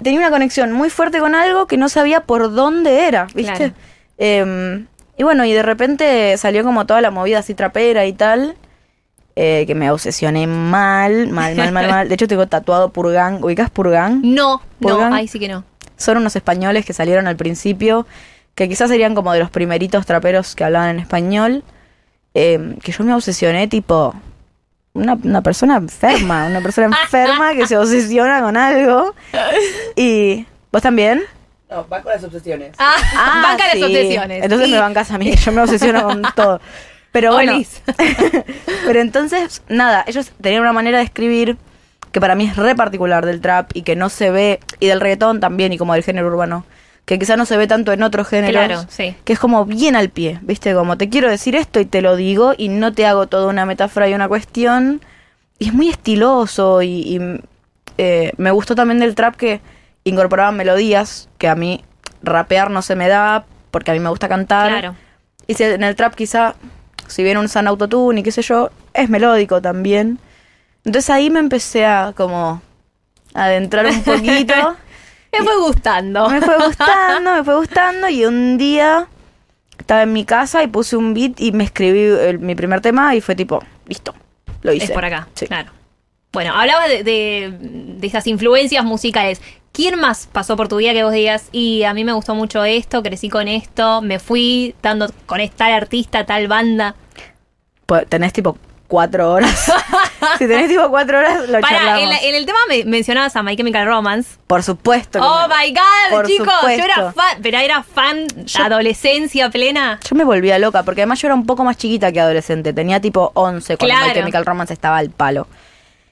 Tenía 0.03 0.19
una 0.21 0.31
conexión 0.31 0.73
muy 0.73 0.91
fuerte 0.91 1.19
con 1.21 1.35
algo 1.35 1.67
que 1.67 1.77
no 1.77 1.89
sabía 1.89 2.21
por 2.21 2.53
dónde 2.53 3.06
era, 3.06 3.27
¿viste? 3.35 3.55
Claro. 3.56 3.75
Em, 4.19 4.87
y 5.17 5.23
bueno, 5.25 5.45
y 5.45 5.53
de 5.53 5.62
repente 5.62 6.37
salió 6.37 6.62
como 6.65 6.87
toda 6.87 7.01
la 7.01 7.11
movida 7.11 7.39
así 7.41 7.55
trapera 7.55 8.06
y 8.06 8.12
tal. 8.12 8.56
Eh, 9.37 9.65
que 9.67 9.75
me 9.75 9.91
obsesioné 9.91 10.47
mal, 10.47 11.29
mal, 11.29 11.55
mal, 11.57 11.73
mal, 11.73 11.89
mal. 11.89 12.09
De 12.09 12.15
hecho, 12.15 12.29
tengo 12.29 12.47
tatuado 12.47 12.91
Purgan. 12.91 13.43
¿Ubicas 13.43 13.71
Purgan? 13.71 14.21
No, 14.23 14.63
no, 14.81 15.15
ahí 15.15 15.27
sí 15.29 15.39
que 15.39 15.49
no. 15.49 15.65
son 15.97 16.19
unos 16.19 16.37
españoles 16.37 16.85
que 16.85 16.93
salieron 16.93 17.27
al 17.27 17.37
principio, 17.37 18.07
que 18.55 18.69
quizás 18.69 18.89
serían 18.91 19.15
como 19.15 19.33
de 19.33 19.41
los 19.41 19.51
primeritos 19.51 20.07
traperos 20.07 20.55
que 20.55 20.65
hablaban 20.65 20.91
en 20.91 20.99
español, 21.01 21.65
eh, 22.35 22.77
que 22.83 22.93
yo 22.93 23.03
me 23.05 23.15
obsesioné 23.15 23.67
tipo 23.69 24.15
una, 24.93 25.15
una 25.23 25.43
persona 25.43 25.77
enferma, 25.77 26.47
una 26.47 26.61
persona 26.61 26.97
enferma 27.03 27.55
que 27.55 27.67
se 27.67 27.77
obsesiona 27.77 28.41
con 28.43 28.57
algo. 28.57 29.15
Y 29.97 30.47
vos 30.73 30.83
también. 30.83 31.23
No, 31.71 31.85
con 31.89 32.03
las 32.05 32.23
obsesiones. 32.23 32.73
Ah, 32.79 32.95
banca 33.43 33.65
sí. 33.73 33.81
las 33.81 33.89
obsesiones. 33.91 34.43
Entonces 34.45 34.69
Y- 34.69 34.71
me 34.73 34.79
bancas 34.79 35.11
a 35.11 35.19
mí, 35.19 35.35
yo 35.35 35.51
me 35.51 35.63
obsesiono 35.63 36.05
con 36.05 36.23
todo. 36.37 36.61
Pero 37.15 37.33
bueno, 37.33 37.55
Olis. 37.55 37.81
pero 38.87 39.01
entonces, 39.01 39.63
nada, 39.69 40.03
ellos 40.09 40.33
tenían 40.41 40.63
una 40.63 40.73
manera 40.73 40.99
de 40.99 41.05
escribir 41.05 41.57
que 42.11 42.21
para 42.21 42.35
mí 42.35 42.45
es 42.45 42.57
re 42.57 42.75
particular 42.75 43.25
del 43.25 43.41
trap 43.41 43.71
y 43.73 43.83
que 43.83 43.95
no 43.95 44.09
se 44.09 44.33
ve, 44.33 44.59
y 44.81 44.89
del 44.89 45.01
reggaetón 45.01 45.39
también, 45.39 45.73
y 45.73 45.79
como 45.79 45.95
del 45.95 46.03
género 46.03 46.27
urbano, 46.27 46.67
que 47.05 47.17
quizá 47.17 47.37
no 47.37 47.47
se 47.47 47.57
ve 47.57 47.69
tanto 47.69 47.93
en 47.93 48.03
otros 48.03 48.27
géneros. 48.27 48.67
Claro, 48.67 48.87
sí. 48.89 49.15
Que 49.23 49.35
es 49.35 49.39
como 49.39 49.65
bien 49.65 49.95
al 49.95 50.09
pie, 50.09 50.41
¿viste? 50.43 50.75
Como 50.75 50.99
te 50.99 51.09
quiero 51.09 51.31
decir 51.31 51.55
esto 51.55 51.79
y 51.79 51.85
te 51.85 52.03
lo 52.03 52.17
digo 52.17 52.53
y 52.59 52.69
no 52.69 52.93
te 52.93 53.07
hago 53.07 53.29
toda 53.29 53.47
una 53.47 53.65
metáfora 53.65 54.09
y 54.09 54.15
una 54.15 54.27
cuestión. 54.27 55.01
Y 55.61 55.69
es 55.69 55.73
muy 55.73 55.91
estiloso 55.91 56.83
y, 56.83 56.89
y, 56.89 57.21
eh, 57.97 58.33
me 58.39 58.51
gustó 58.51 58.75
también 58.75 58.99
del 58.99 59.15
trap 59.15 59.37
que 59.37 59.61
incorporaban 60.03 60.57
melodías 60.57 61.29
que 61.39 61.47
a 61.47 61.55
mí 61.55 61.85
rapear 62.25 62.73
no 62.73 62.83
se 62.83 62.97
me 62.97 63.07
da 63.07 63.45
porque 63.71 63.93
a 63.93 63.95
mí 63.95 64.01
me 64.01 64.09
gusta 64.09 64.29
cantar. 64.29 64.71
Claro. 64.71 64.97
Y 65.47 65.55
si 65.55 65.63
en 65.63 65.85
el 65.85 65.95
trap 65.95 66.17
quizá, 66.17 66.57
si 67.09 67.23
bien 67.23 67.37
un 67.39 67.49
san 67.49 67.67
autotune 67.67 68.21
y 68.21 68.23
qué 68.23 68.33
sé 68.33 68.43
yo, 68.43 68.71
es 68.93 69.09
melódico 69.11 69.61
también. 69.62 70.19
Entonces 70.85 71.11
ahí 71.11 71.31
me 71.31 71.41
empecé 71.41 71.87
a 71.87 72.12
como 72.17 72.61
adentrar 73.35 73.87
un 73.87 74.03
poquito. 74.03 74.55
Me 75.37 75.43
fue 75.45 75.56
gustando. 75.59 76.29
me 76.31 76.41
fue 76.41 76.56
gustando, 76.65 77.33
me 77.35 77.43
fue 77.43 77.56
gustando 77.56 78.09
y 78.09 78.25
un 78.25 78.56
día 78.56 79.09
estaba 79.77 80.03
en 80.05 80.12
mi 80.12 80.25
casa 80.25 80.62
y 80.62 80.69
puse 80.69 80.97
un 80.97 81.12
beat 81.12 81.41
y 81.41 81.51
me 81.51 81.65
escribí 81.65 82.03
el- 82.03 82.39
mi 82.39 82.55
primer 82.55 82.81
tema 82.81 83.17
y 83.17 83.21
fue 83.21 83.35
tipo, 83.35 83.61
listo, 83.89 84.15
lo 84.62 84.73
hice. 84.73 84.85
Es 84.85 84.91
por 84.93 85.05
acá, 85.05 85.27
Sí. 85.35 85.49
claro. 85.49 85.73
Bueno, 86.33 86.55
hablabas 86.55 86.89
de, 86.89 87.03
de, 87.03 87.53
de 87.59 88.06
esas 88.06 88.29
influencias 88.29 88.85
musicales. 88.85 89.41
¿Quién 89.75 89.99
más 89.99 90.29
pasó 90.31 90.56
por 90.56 90.69
tu 90.69 90.76
vida 90.76 90.93
que 90.93 91.03
vos 91.03 91.12
digas, 91.12 91.49
y 91.50 91.82
a 91.82 91.93
mí 91.94 92.05
me 92.05 92.12
gustó 92.12 92.37
mucho 92.37 92.65
esto, 92.65 93.03
crecí 93.03 93.29
con 93.29 93.49
esto, 93.49 94.00
me 94.03 94.21
fui 94.21 94.73
dando 94.81 95.11
con 95.26 95.41
tal 95.50 95.73
artista, 95.73 96.25
tal 96.25 96.47
banda? 96.47 96.94
Pues, 97.85 98.06
tenés 98.09 98.32
tipo 98.32 98.56
cuatro 98.87 99.32
horas. 99.32 99.73
si 100.38 100.47
tenés 100.47 100.69
tipo 100.69 100.88
cuatro 100.91 101.19
horas, 101.19 101.49
lo 101.49 101.61
Para, 101.61 101.76
charlamos. 101.79 102.03
en, 102.05 102.09
la- 102.11 102.19
en 102.21 102.35
el 102.37 102.47
tema 102.47 102.59
me 102.69 102.85
mencionabas 102.85 103.35
a 103.35 103.43
My 103.43 103.56
Chemical 103.56 103.85
Romance. 103.87 104.37
Por 104.47 104.62
supuesto. 104.62 105.19
que 105.19 105.25
Oh 105.26 105.49
me- 105.49 105.55
my 105.67 105.73
god, 105.75 106.11
Por 106.11 106.27
chicos, 106.29 106.55
yo 106.62 106.85
era 106.85 107.12
fan, 107.12 107.38
pero 107.43 107.59
era 107.59 107.82
fan 107.82 108.29
Yo- 108.47 108.62
adolescencia 108.62 109.50
plena. 109.50 109.99
Yo 110.09 110.15
me 110.15 110.23
volvía 110.23 110.56
loca, 110.61 110.85
porque 110.85 111.00
además 111.03 111.20
yo 111.20 111.27
era 111.27 111.35
un 111.35 111.47
poco 111.47 111.65
más 111.65 111.77
chiquita 111.79 112.12
que 112.12 112.20
adolescente. 112.20 112.73
Tenía 112.73 113.00
tipo 113.00 113.32
11 113.35 113.77
cuando 113.77 113.93
Claro. 113.93 114.06
My 114.09 114.15
Chemical 114.15 114.47
Romance 114.47 114.73
estaba 114.73 114.99
al 114.99 115.11
palo. 115.11 115.49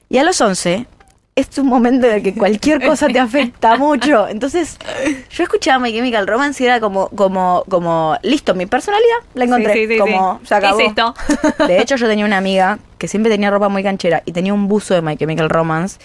Y 0.09 0.17
a 0.17 0.23
los 0.23 0.39
11 0.41 0.85
es 1.35 1.57
un 1.57 1.67
momento 1.67 2.07
en 2.07 2.13
el 2.15 2.23
que 2.23 2.33
cualquier 2.37 2.83
cosa 2.85 3.07
te 3.07 3.19
afecta 3.19 3.75
mucho. 3.77 4.27
Entonces, 4.27 4.77
yo 5.31 5.43
escuchaba 5.43 5.79
My 5.79 5.91
Chemical 5.91 6.27
Romance 6.27 6.63
y 6.63 6.67
era 6.67 6.79
como, 6.79 7.09
como, 7.09 7.63
como, 7.69 8.15
listo, 8.21 8.53
mi 8.55 8.65
personalidad 8.65 9.17
la 9.33 9.45
encontré. 9.45 9.73
Sí, 9.73 9.87
sí, 9.87 9.93
sí, 9.93 9.99
como, 9.99 10.39
se 10.43 10.55
acabó. 10.55 10.79
Es 10.79 10.87
esto. 10.87 11.13
De 11.67 11.81
hecho, 11.81 11.95
yo 11.95 12.07
tenía 12.07 12.25
una 12.25 12.37
amiga 12.37 12.79
que 12.97 13.07
siempre 13.07 13.31
tenía 13.31 13.49
ropa 13.49 13.69
muy 13.69 13.83
canchera 13.83 14.21
y 14.25 14.31
tenía 14.31 14.53
un 14.53 14.67
buzo 14.67 14.93
de 14.93 15.01
My 15.01 15.17
Chemical 15.17 15.49
Romance. 15.49 15.99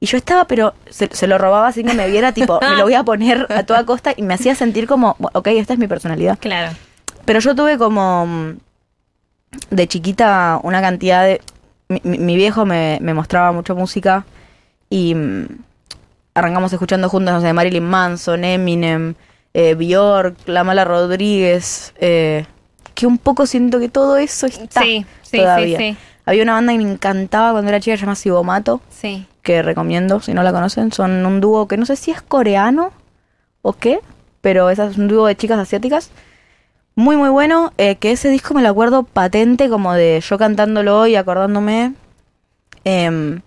Y 0.00 0.06
yo 0.06 0.18
estaba, 0.18 0.44
pero 0.46 0.74
se, 0.90 1.08
se 1.12 1.26
lo 1.26 1.38
robaba 1.38 1.72
sin 1.72 1.86
que 1.86 1.94
me 1.94 2.08
viera, 2.10 2.32
tipo, 2.32 2.60
me 2.60 2.76
lo 2.76 2.82
voy 2.82 2.94
a 2.94 3.04
poner 3.04 3.46
a 3.50 3.62
toda 3.62 3.86
costa 3.86 4.12
y 4.14 4.22
me 4.22 4.34
hacía 4.34 4.54
sentir 4.54 4.86
como, 4.86 5.16
ok, 5.32 5.46
esta 5.48 5.72
es 5.72 5.78
mi 5.78 5.86
personalidad. 5.86 6.38
Claro. 6.38 6.76
Pero 7.24 7.40
yo 7.40 7.54
tuve 7.54 7.78
como 7.78 8.26
mm, 8.26 8.58
de 9.70 9.86
chiquita 9.88 10.60
una 10.62 10.82
cantidad 10.82 11.24
de... 11.24 11.40
Mi, 11.88 12.00
mi- 12.18 12.36
viejo 12.36 12.66
me, 12.66 12.98
me 13.00 13.14
mostraba 13.14 13.52
mucha 13.52 13.72
música 13.72 14.24
y 14.94 15.14
mm, 15.14 15.46
arrancamos 16.34 16.72
escuchando 16.72 17.08
juntos, 17.08 17.34
no 17.34 17.40
sé, 17.40 17.52
Marilyn 17.52 17.84
Manson, 17.84 18.44
Eminem, 18.44 19.14
eh, 19.54 19.74
Bjork, 19.74 20.36
La 20.46 20.62
Mala 20.64 20.84
Rodríguez, 20.84 21.92
eh, 21.98 22.44
que 22.94 23.06
un 23.06 23.18
poco 23.18 23.46
siento 23.46 23.80
que 23.80 23.88
todo 23.88 24.16
eso 24.16 24.46
está 24.46 24.82
Sí, 24.82 25.04
sí, 25.22 25.38
todavía. 25.38 25.78
sí, 25.78 25.92
sí. 25.92 25.96
Había 26.26 26.42
una 26.44 26.54
banda 26.54 26.72
que 26.72 26.78
me 26.78 26.90
encantaba 26.92 27.52
cuando 27.52 27.68
era 27.70 27.80
chica, 27.80 27.96
se 27.96 28.02
llama 28.02 28.14
Sibomato, 28.14 28.80
Sí. 28.88 29.26
que 29.42 29.62
recomiendo 29.62 30.20
si 30.20 30.32
no 30.32 30.42
la 30.42 30.52
conocen. 30.52 30.92
Son 30.92 31.26
un 31.26 31.40
dúo 31.40 31.66
que 31.68 31.76
no 31.76 31.86
sé 31.86 31.96
si 31.96 32.10
es 32.12 32.22
coreano 32.22 32.92
o 33.62 33.72
qué, 33.74 33.98
pero 34.40 34.70
es 34.70 34.78
un 34.78 35.08
dúo 35.08 35.26
de 35.26 35.36
chicas 35.36 35.58
asiáticas. 35.58 36.10
Muy, 36.94 37.16
muy 37.16 37.28
bueno. 37.30 37.72
eh, 37.78 37.96
que 37.96 38.12
ese 38.12 38.28
disco 38.30 38.54
me 38.54 38.62
lo 38.62 38.68
acuerdo 38.68 39.02
patente, 39.02 39.68
como 39.68 39.92
de 39.94 40.22
yo 40.26 40.38
cantándolo 40.38 41.06
y 41.08 41.16
acordándome. 41.16 41.92
Em, 42.84 43.40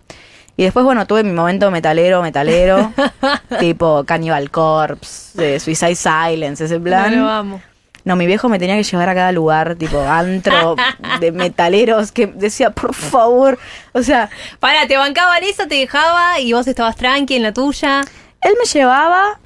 y 0.58 0.64
después, 0.64 0.84
bueno, 0.84 1.06
tuve 1.08 1.24
mi 1.24 1.32
momento 1.32 1.72
metalero, 1.72 2.22
metalero. 2.22 2.92
tipo 3.60 4.04
Cannibal 4.06 4.50
Corpse, 4.52 5.40
de 5.42 5.60
Suicide 5.60 5.96
Silence, 5.96 6.66
ese 6.66 6.80
plan. 6.80 7.18
No 7.18 7.30
amo. 7.30 7.62
No, 8.04 8.16
mi 8.16 8.26
viejo 8.26 8.48
me 8.50 8.58
tenía 8.58 8.76
que 8.78 8.84
llevar 8.84 9.10
a 9.10 9.14
cada 9.14 9.32
lugar, 9.34 9.76
tipo 9.76 10.00
antro 10.02 10.76
de 11.20 11.32
metaleros, 11.34 12.12
que 12.14 12.26
decía, 12.28 12.70
por 12.72 12.94
favor. 12.94 13.60
O 13.94 14.02
sea, 14.02 14.30
Para, 14.60 14.88
te 14.88 14.96
bancaban 14.98 15.44
eso, 15.44 15.68
te 15.68 15.76
dejaba 15.76 16.40
y 16.40 16.54
vos 16.54 16.68
estabas 16.68 16.96
tranqui 16.96 17.36
en 17.36 17.44
la 17.44 17.52
tuya. 17.54 18.02
él 18.42 18.54
me 18.58 18.66
llevaba, 18.66 19.40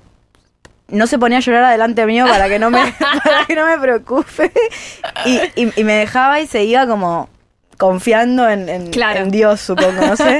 no 0.89 1.07
se 1.07 1.17
ponía 1.17 1.39
a 1.39 1.41
llorar 1.41 1.63
adelante 1.63 2.05
mío 2.05 2.27
para 2.27 2.47
que 2.49 2.59
no 2.59 2.69
me, 2.69 2.93
para 3.23 3.45
que 3.47 3.55
no 3.55 3.65
me 3.65 3.79
preocupe. 3.79 4.51
Y, 5.25 5.39
y- 5.55 5.73
y 5.75 5.83
me 5.83 5.93
dejaba 5.93 6.39
y 6.39 6.45
se 6.47 6.63
iba 6.63 6.85
como 6.85 7.29
confiando 7.77 8.47
en, 8.47 8.69
en- 8.69 8.91
Claro. 8.91 9.21
en 9.21 9.31
Dios, 9.31 9.59
supongo, 9.59 10.05
no 10.05 10.15
sé. 10.15 10.39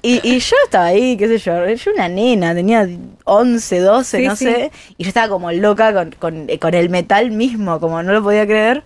Y, 0.00 0.20
y 0.22 0.38
yo 0.38 0.56
estaba 0.64 0.86
ahí, 0.86 1.16
qué 1.16 1.26
sé 1.26 1.38
yo, 1.38 1.66
yo 1.68 1.92
una 1.92 2.08
nena, 2.08 2.54
tenía 2.54 2.88
11, 3.24 3.80
12, 3.80 4.18
Sí, 4.18 4.26
no 4.26 4.36
sí. 4.36 4.44
sé. 4.44 4.70
Y 4.96 5.04
yo 5.04 5.08
estaba 5.08 5.28
como 5.28 5.50
loca 5.52 5.92
con, 5.92 6.12
con, 6.12 6.46
con 6.60 6.74
el 6.74 6.88
metal 6.88 7.30
mismo, 7.32 7.80
como 7.80 8.02
no 8.02 8.12
lo 8.12 8.22
podía 8.22 8.46
creer. 8.46 8.84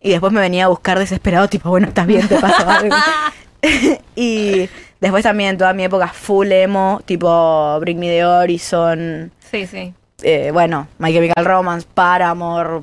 Y 0.00 0.10
después 0.10 0.32
me 0.32 0.40
venía 0.40 0.64
a 0.64 0.68
buscar 0.68 0.98
desesperado, 0.98 1.48
tipo, 1.48 1.70
bueno, 1.70 1.86
estás 1.88 2.06
bien, 2.06 2.26
te 2.28 2.38
pasó 2.38 2.68
algo. 2.68 2.94
y 4.16 4.68
después 5.00 5.22
también 5.22 5.56
toda 5.56 5.72
mi 5.72 5.84
época 5.84 6.08
full 6.08 6.50
emo, 6.52 7.00
tipo 7.06 7.78
Bring 7.80 7.98
Me 7.98 8.08
the 8.08 8.24
Horizon, 8.24 9.30
Sí, 9.50 9.66
sí. 9.66 9.94
eh, 10.22 10.50
bueno, 10.52 10.88
My 10.98 11.12
Chemical 11.12 11.44
Romance, 11.44 11.86
Paramore, 11.94 12.80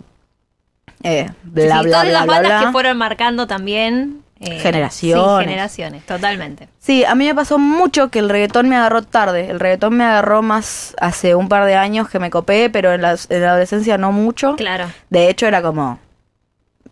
eh, 1.03 1.29
bla, 1.43 1.81
sí, 1.81 1.83
bla, 1.83 1.91
todas 1.91 2.03
bla, 2.03 2.03
las 2.11 2.23
bla, 2.25 2.33
bandas 2.35 2.51
bla. 2.59 2.65
que 2.67 2.71
fueron 2.71 2.97
marcando 2.97 3.45
también. 3.45 4.20
Eh, 4.41 4.59
Generaciones. 4.59 5.37
Sí, 5.39 5.43
generaciones, 5.45 6.05
totalmente. 6.05 6.67
Sí, 6.79 7.05
a 7.05 7.13
mí 7.15 7.27
me 7.27 7.35
pasó 7.35 7.59
mucho 7.59 8.09
que 8.09 8.19
el 8.19 8.27
reggaetón 8.29 8.67
me 8.69 8.75
agarró 8.75 9.03
tarde. 9.03 9.51
El 9.51 9.59
reggaetón 9.59 9.95
me 9.95 10.03
agarró 10.03 10.41
más 10.41 10.95
hace 10.99 11.35
un 11.35 11.47
par 11.47 11.65
de 11.65 11.75
años 11.75 12.09
que 12.09 12.17
me 12.19 12.29
copé, 12.31 12.69
pero 12.71 12.91
en 12.93 13.03
la, 13.03 13.15
en 13.29 13.41
la 13.41 13.51
adolescencia 13.51 13.97
no 13.99 14.11
mucho. 14.11 14.55
Claro. 14.55 14.87
De 15.11 15.29
hecho, 15.29 15.45
era 15.45 15.61
como 15.61 15.99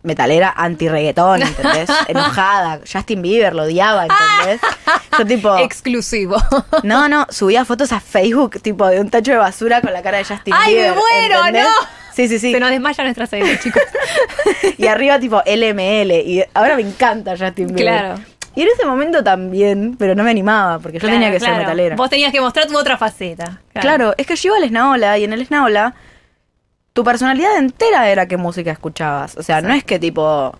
metalera 0.02 0.54
anti-reggaetón, 0.56 1.42
¿entendés? 1.42 1.90
Enojada. 2.08 2.80
Justin 2.90 3.20
Bieber 3.20 3.54
lo 3.54 3.64
odiaba, 3.64 4.06
¿entendés? 4.06 4.60
Yo 5.18 5.26
tipo... 5.26 5.56
Exclusivo. 5.58 6.36
No, 6.84 7.08
no, 7.08 7.26
subía 7.30 7.64
fotos 7.64 7.92
a 7.92 8.00
Facebook, 8.00 8.62
tipo, 8.62 8.86
de 8.86 9.00
un 9.00 9.10
tacho 9.10 9.32
de 9.32 9.38
basura 9.38 9.80
con 9.80 9.92
la 9.92 10.02
cara 10.02 10.18
de 10.18 10.24
Justin 10.24 10.54
¡Ay, 10.56 10.74
me 10.74 10.80
Bieber. 10.82 10.94
muero, 10.96 11.38
¿entendés? 11.46 11.64
no! 11.64 11.99
Sí, 12.20 12.28
sí, 12.28 12.38
sí. 12.38 12.52
Se 12.52 12.60
nos 12.60 12.70
desmaya 12.70 13.04
nuestra 13.04 13.26
serie, 13.26 13.58
chicos. 13.62 13.82
Y 14.76 14.86
arriba, 14.86 15.18
tipo, 15.18 15.42
LML. 15.44 16.12
Y 16.12 16.44
ahora 16.54 16.76
me 16.76 16.82
encanta 16.82 17.36
Justin 17.36 17.68
Bieber. 17.68 17.84
Claro. 17.84 18.20
Y 18.54 18.62
en 18.62 18.68
ese 18.68 18.84
momento 18.84 19.22
también, 19.22 19.96
pero 19.96 20.14
no 20.14 20.24
me 20.24 20.30
animaba, 20.30 20.80
porque 20.80 20.98
yo 20.98 21.08
tenía 21.08 21.30
que 21.30 21.38
claro. 21.38 21.54
ser 21.54 21.62
metalera. 21.62 21.96
Vos 21.96 22.10
tenías 22.10 22.32
que 22.32 22.40
mostrar 22.40 22.66
tu 22.66 22.76
otra 22.76 22.96
faceta. 22.96 23.60
Claro, 23.72 24.12
es 24.18 24.26
que 24.26 24.36
yo 24.36 24.48
iba 24.48 24.56
al 24.56 24.64
Esnaola 24.64 25.18
y 25.18 25.24
en 25.24 25.32
el 25.32 25.42
Esnaola 25.42 25.94
tu 26.92 27.04
personalidad 27.04 27.56
entera 27.56 28.10
era 28.10 28.26
qué 28.26 28.36
música 28.36 28.72
escuchabas. 28.72 29.36
O 29.36 29.42
sea, 29.42 29.60
no 29.60 29.72
es 29.72 29.84
que 29.84 29.98
tipo, 30.00 30.52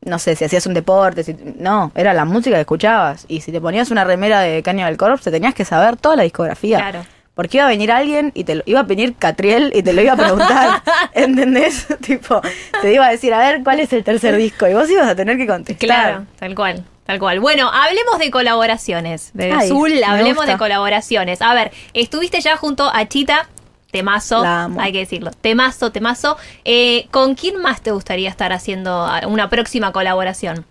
no 0.00 0.18
sé, 0.18 0.34
si 0.36 0.44
hacías 0.44 0.66
un 0.66 0.74
deporte, 0.74 1.22
si, 1.22 1.36
no, 1.58 1.92
era 1.94 2.14
la 2.14 2.24
música 2.24 2.56
que 2.56 2.62
escuchabas. 2.62 3.26
Y 3.28 3.42
si 3.42 3.52
te 3.52 3.60
ponías 3.60 3.90
una 3.90 4.04
remera 4.04 4.40
de 4.40 4.62
Cannibal 4.62 4.96
Corpse, 4.96 5.24
te 5.24 5.36
tenías 5.36 5.54
que 5.54 5.66
saber 5.66 5.96
toda 5.96 6.16
la 6.16 6.22
discografía. 6.22 6.78
Claro. 6.78 7.04
Porque 7.38 7.58
iba 7.58 7.66
a 7.66 7.68
venir 7.68 7.92
alguien 7.92 8.32
y 8.34 8.42
te 8.42 8.56
lo, 8.56 8.64
iba 8.66 8.80
a 8.80 8.82
venir 8.82 9.14
Catriel 9.14 9.70
y 9.72 9.84
te 9.84 9.92
lo 9.92 10.02
iba 10.02 10.14
a 10.14 10.16
preguntar, 10.16 10.82
¿entendés? 11.14 11.86
tipo, 12.00 12.40
te 12.82 12.92
iba 12.92 13.06
a 13.06 13.10
decir, 13.12 13.32
a 13.32 13.38
ver, 13.38 13.62
¿cuál 13.62 13.78
es 13.78 13.92
el 13.92 14.02
tercer 14.02 14.36
disco? 14.36 14.66
Y 14.66 14.74
vos 14.74 14.90
ibas 14.90 15.08
a 15.08 15.14
tener 15.14 15.36
que 15.36 15.46
contestar. 15.46 15.86
Claro, 15.86 16.26
tal 16.36 16.56
cual. 16.56 16.84
Tal 17.06 17.20
cual. 17.20 17.38
Bueno, 17.38 17.70
hablemos 17.72 18.18
de 18.18 18.32
colaboraciones. 18.32 19.30
Bebé 19.34 19.52
Ay, 19.52 19.66
Azul, 19.66 19.90
me 19.92 20.04
hablemos 20.04 20.48
de 20.48 20.58
colaboraciones. 20.58 21.40
A 21.40 21.54
ver, 21.54 21.70
estuviste 21.92 22.40
ya 22.40 22.56
junto 22.56 22.90
a 22.92 23.06
Chita, 23.06 23.48
temazo, 23.92 24.42
hay 24.76 24.90
que 24.90 24.98
decirlo. 24.98 25.30
Temazo, 25.30 25.92
temazo. 25.92 26.38
Eh, 26.64 27.06
¿Con 27.12 27.36
quién 27.36 27.62
más 27.62 27.82
te 27.82 27.92
gustaría 27.92 28.30
estar 28.30 28.52
haciendo 28.52 29.08
una 29.28 29.48
próxima 29.48 29.92
colaboración? 29.92 30.64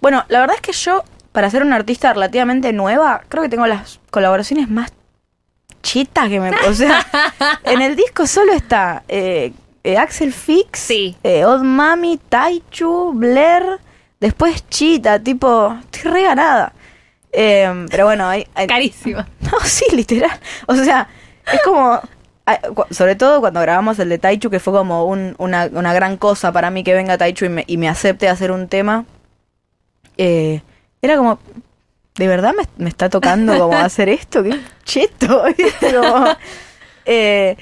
Bueno, 0.00 0.24
la 0.28 0.40
verdad 0.40 0.56
es 0.56 0.62
que 0.62 0.72
yo, 0.72 1.04
para 1.32 1.50
ser 1.50 1.64
una 1.64 1.76
artista 1.76 2.14
relativamente 2.14 2.72
nueva, 2.72 3.20
creo 3.28 3.42
que 3.42 3.50
tengo 3.50 3.66
las 3.66 4.00
colaboraciones 4.10 4.70
más 4.70 4.90
chitas 5.84 6.28
que 6.28 6.40
me... 6.40 6.50
O 6.68 6.74
sea, 6.74 7.06
en 7.64 7.80
el 7.80 7.94
disco 7.94 8.26
solo 8.26 8.52
está 8.52 9.04
eh, 9.06 9.52
eh, 9.84 9.96
Axel 9.98 10.32
Fix, 10.32 10.80
Sí. 10.80 11.16
eh, 11.22 11.44
Odd 11.44 11.62
Mami, 11.62 12.18
Taichu, 12.28 13.12
Blair, 13.14 13.62
después 14.18 14.68
Chita, 14.68 15.20
tipo, 15.20 15.76
estoy 15.92 16.10
re 16.10 16.22
ganada. 16.24 16.72
Eh, 17.32 17.86
pero 17.90 18.06
bueno, 18.06 18.26
hay... 18.28 18.46
hay- 18.54 18.66
Carísima. 18.66 19.28
no, 19.40 19.60
sí, 19.62 19.84
literal. 19.94 20.30
O 20.66 20.74
sea, 20.74 21.08
es 21.52 21.60
como. 21.62 22.00
ah, 22.46 22.58
Sobre 22.90 23.16
todo 23.16 23.40
cuando 23.40 23.60
grabamos 23.60 23.98
el 23.98 24.08
de 24.08 24.18
Taichu, 24.18 24.50
que 24.50 24.60
fue 24.60 24.72
como 24.72 25.04
un- 25.06 25.34
una, 25.38 25.68
una 25.72 25.92
gran 25.92 26.16
cosa 26.16 26.50
para 26.52 26.70
mí 26.70 26.82
que 26.84 26.94
venga 26.94 27.18
Taichu 27.18 27.44
y 27.44 27.48
me, 27.50 27.64
y 27.66 27.76
me 27.76 27.88
acepte 27.88 28.28
hacer 28.28 28.50
un 28.52 28.68
tema. 28.68 29.04
eh, 30.16 30.62
era 31.02 31.16
como. 31.16 31.38
¿De 32.16 32.28
verdad 32.28 32.52
me, 32.56 32.64
me 32.82 32.88
está 32.88 33.08
tocando 33.10 33.58
como 33.58 33.76
hacer 33.78 34.08
esto? 34.08 34.42
¡Qué 34.44 34.60
cheto! 34.84 35.44
eh, 37.04 37.56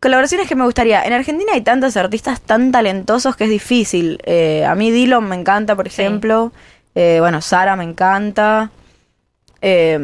colaboraciones 0.00 0.48
que 0.48 0.54
me 0.54 0.64
gustaría. 0.64 1.04
En 1.04 1.12
Argentina 1.12 1.52
hay 1.52 1.60
tantos 1.60 1.96
artistas 1.96 2.40
tan 2.40 2.72
talentosos 2.72 3.36
que 3.36 3.44
es 3.44 3.50
difícil. 3.50 4.18
Eh, 4.24 4.64
a 4.64 4.74
mí 4.74 4.90
Dillon 4.90 5.28
me 5.28 5.36
encanta, 5.36 5.76
por 5.76 5.88
Sí. 5.90 6.00
ejemplo. 6.02 6.52
Eh, 6.94 7.18
bueno, 7.20 7.40
Sara 7.42 7.76
me 7.76 7.84
encanta. 7.84 8.70
Eh, 9.60 9.98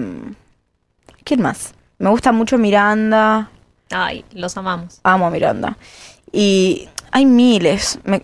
¿Quién 1.24 1.40
más? 1.42 1.74
Me 1.98 2.10
gusta 2.10 2.32
mucho 2.32 2.58
Miranda. 2.58 3.50
Ay, 3.90 4.24
los 4.32 4.56
amamos. 4.56 5.00
Amo 5.02 5.26
a 5.26 5.30
Miranda. 5.30 5.76
Y 6.32 6.88
hay 7.10 7.24
miles. 7.26 7.98
Me- 8.04 8.22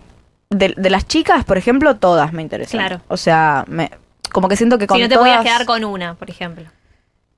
de, 0.49 0.73
de 0.77 0.89
las 0.89 1.07
chicas, 1.07 1.43
por 1.43 1.57
ejemplo, 1.57 1.95
todas 1.97 2.33
me 2.33 2.41
interesan. 2.41 2.79
Claro. 2.79 3.01
O 3.09 3.17
sea, 3.17 3.65
me, 3.67 3.91
como 4.31 4.47
que 4.49 4.55
siento 4.55 4.77
que 4.77 4.87
con 4.87 4.97
Si 4.97 5.03
no 5.03 5.09
te 5.09 5.15
todas... 5.15 5.27
podías 5.37 5.43
quedar 5.45 5.65
con 5.65 5.83
una, 5.83 6.13
por 6.15 6.29
ejemplo. 6.29 6.65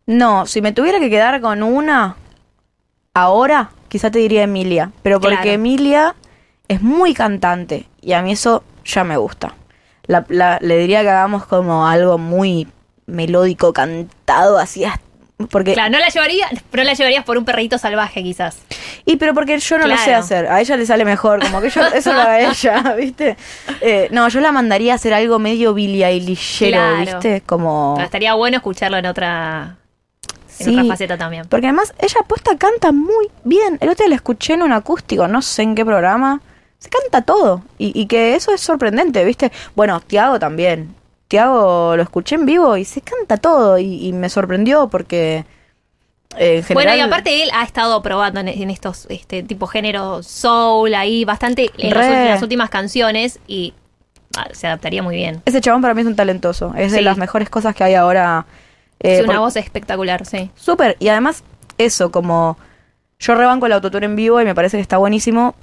No, 0.06 0.46
si 0.46 0.62
me 0.62 0.72
tuviera 0.72 1.00
que 1.00 1.10
quedar 1.10 1.40
con 1.42 1.62
una 1.64 2.16
ahora, 3.14 3.72
quizá 3.88 4.12
te 4.12 4.20
diría 4.20 4.44
Emilia. 4.44 4.92
Pero 5.04 5.20
porque 5.20 5.36
Claro. 5.38 5.52
Emilia 5.52 6.16
es 6.68 6.82
muy 6.82 7.14
cantante 7.14 7.88
y 8.02 8.14
a 8.14 8.22
mí 8.22 8.32
eso 8.32 8.64
ya 8.86 9.04
me 9.04 9.18
gusta. 9.18 9.56
La- 10.06 10.26
la- 10.30 10.58
le 10.62 10.78
diría 10.78 11.02
que 11.02 11.10
hagamos 11.10 11.46
como 11.46 11.88
algo 11.88 12.18
muy 12.18 12.68
melódico, 13.06 13.74
cantado, 13.74 14.58
así 14.58 14.84
hasta- 14.86 15.04
Porque, 15.52 15.74
Claro, 15.74 15.90
no 15.92 16.00
la 16.00 16.10
llevarías, 16.10 16.52
no 16.74 16.84
la 16.84 16.94
llevarías 16.94 17.24
por 17.24 17.38
un 17.38 17.46
perrito 17.46 17.78
salvaje, 17.78 18.22
quizás. 18.24 18.58
Y 19.12 19.18
pero 19.18 19.34
porque 19.34 19.58
yo 19.58 19.78
no 19.80 19.88
lo 19.88 19.98
sé 19.98 20.04
Claro. 20.06 20.20
hacer, 20.20 20.48
a 20.48 20.62
ella 20.62 20.78
le 20.78 20.86
sale 20.86 21.04
mejor, 21.04 21.40
como 21.42 21.62
que 21.62 21.70
yo, 21.70 21.82
eso 21.88 22.14
lo 22.14 22.20
haga 22.22 22.40
ella, 22.52 22.94
¿viste? 22.98 23.38
Eh, 23.82 24.08
no, 24.12 24.28
yo 24.30 24.40
la 24.40 24.52
mandaría 24.52 24.94
a 24.94 24.96
hacer 24.96 25.14
algo 25.14 25.40
medio 25.40 25.74
Billie 25.74 26.06
Eilishero, 26.06 26.78
Claro. 26.78 27.00
¿viste? 27.00 27.42
Como... 27.46 27.94
Pero 27.96 28.06
estaría 28.06 28.34
bueno 28.36 28.58
escucharlo 28.58 28.98
en 28.98 29.06
otra, 29.08 29.78
en 30.60 30.66
Sí. 30.66 30.72
otra 30.74 30.84
faceta 30.86 31.18
también. 31.18 31.48
Porque 31.50 31.66
además 31.68 31.94
ella 31.98 32.18
apuesta 32.22 32.56
canta 32.58 32.92
muy 32.92 33.30
bien. 33.44 33.78
El 33.82 33.90
otro 33.90 34.04
día 34.04 34.10
la 34.10 34.16
escuché 34.16 34.54
en 34.54 34.62
un 34.62 34.74
acústico, 34.74 35.28
no 35.28 35.42
sé 35.42 35.64
en 35.64 35.74
qué 35.74 35.84
programa. 35.86 36.42
Se 36.78 36.90
canta 36.90 37.22
todo. 37.24 37.64
Y, 37.78 38.00
y 38.00 38.06
que 38.06 38.36
eso 38.36 38.54
es 38.54 38.62
sorprendente, 38.62 39.26
¿viste? 39.26 39.52
Bueno, 39.76 40.00
Tiago 40.02 40.38
también. 40.40 40.94
Tiago 41.28 41.96
lo 41.98 42.04
escuché 42.04 42.36
en 42.36 42.46
vivo 42.46 42.78
y 42.78 42.86
se 42.86 43.02
canta 43.02 43.38
todo. 43.38 43.78
Y, 43.80 44.06
y 44.08 44.14
me 44.14 44.30
sorprendió 44.30 44.88
porque 44.88 45.46
en 46.38 46.64
general... 46.64 46.74
Bueno, 46.74 46.96
y 46.96 47.00
aparte 47.02 47.44
él 47.44 47.50
ha 47.54 47.64
estado 47.64 48.02
probando 48.02 48.40
en, 48.40 48.48
en 48.50 48.70
estos 48.70 49.08
este 49.10 49.44
tipo 49.44 49.68
género 49.68 50.22
soul 50.24 50.94
ahí 50.94 51.26
bastante 51.26 51.72
en, 51.78 51.94
los 51.94 52.04
ulti- 52.04 52.26
las 52.30 52.42
últimas 52.42 52.70
canciones 52.70 53.40
y 53.48 53.74
ah, 54.38 54.48
se 54.52 54.68
adaptaría 54.68 55.02
muy 55.04 55.16
bien. 55.16 55.42
Ese 55.46 55.60
chabón 55.62 55.82
para 55.82 55.94
mí 55.94 56.02
es 56.02 56.08
un 56.08 56.16
talentoso. 56.16 56.74
Es 56.78 56.92
de 56.92 57.02
las 57.02 57.18
mejores 57.18 57.50
cosas 57.50 57.76
que 57.76 57.84
hay 57.84 57.96
ahora. 57.96 58.46
eh, 59.00 59.16
es 59.16 59.24
una 59.24 59.34
por- 59.34 59.40
voz 59.42 59.56
espectacular, 59.56 60.26
sí. 60.26 60.52
Súper. 60.56 60.96
Y 61.00 61.08
además, 61.10 61.44
eso, 61.78 62.12
como. 62.12 62.58
Yo 63.22 63.36
rebanco 63.36 63.66
el 63.66 63.74
autotune 63.74 64.06
en 64.06 64.16
vivo 64.16 64.40
y 64.40 64.46
me 64.46 64.56
parece 64.56 64.78
que 64.78 64.82
está 64.82 64.98
buenísimo. 64.98 65.56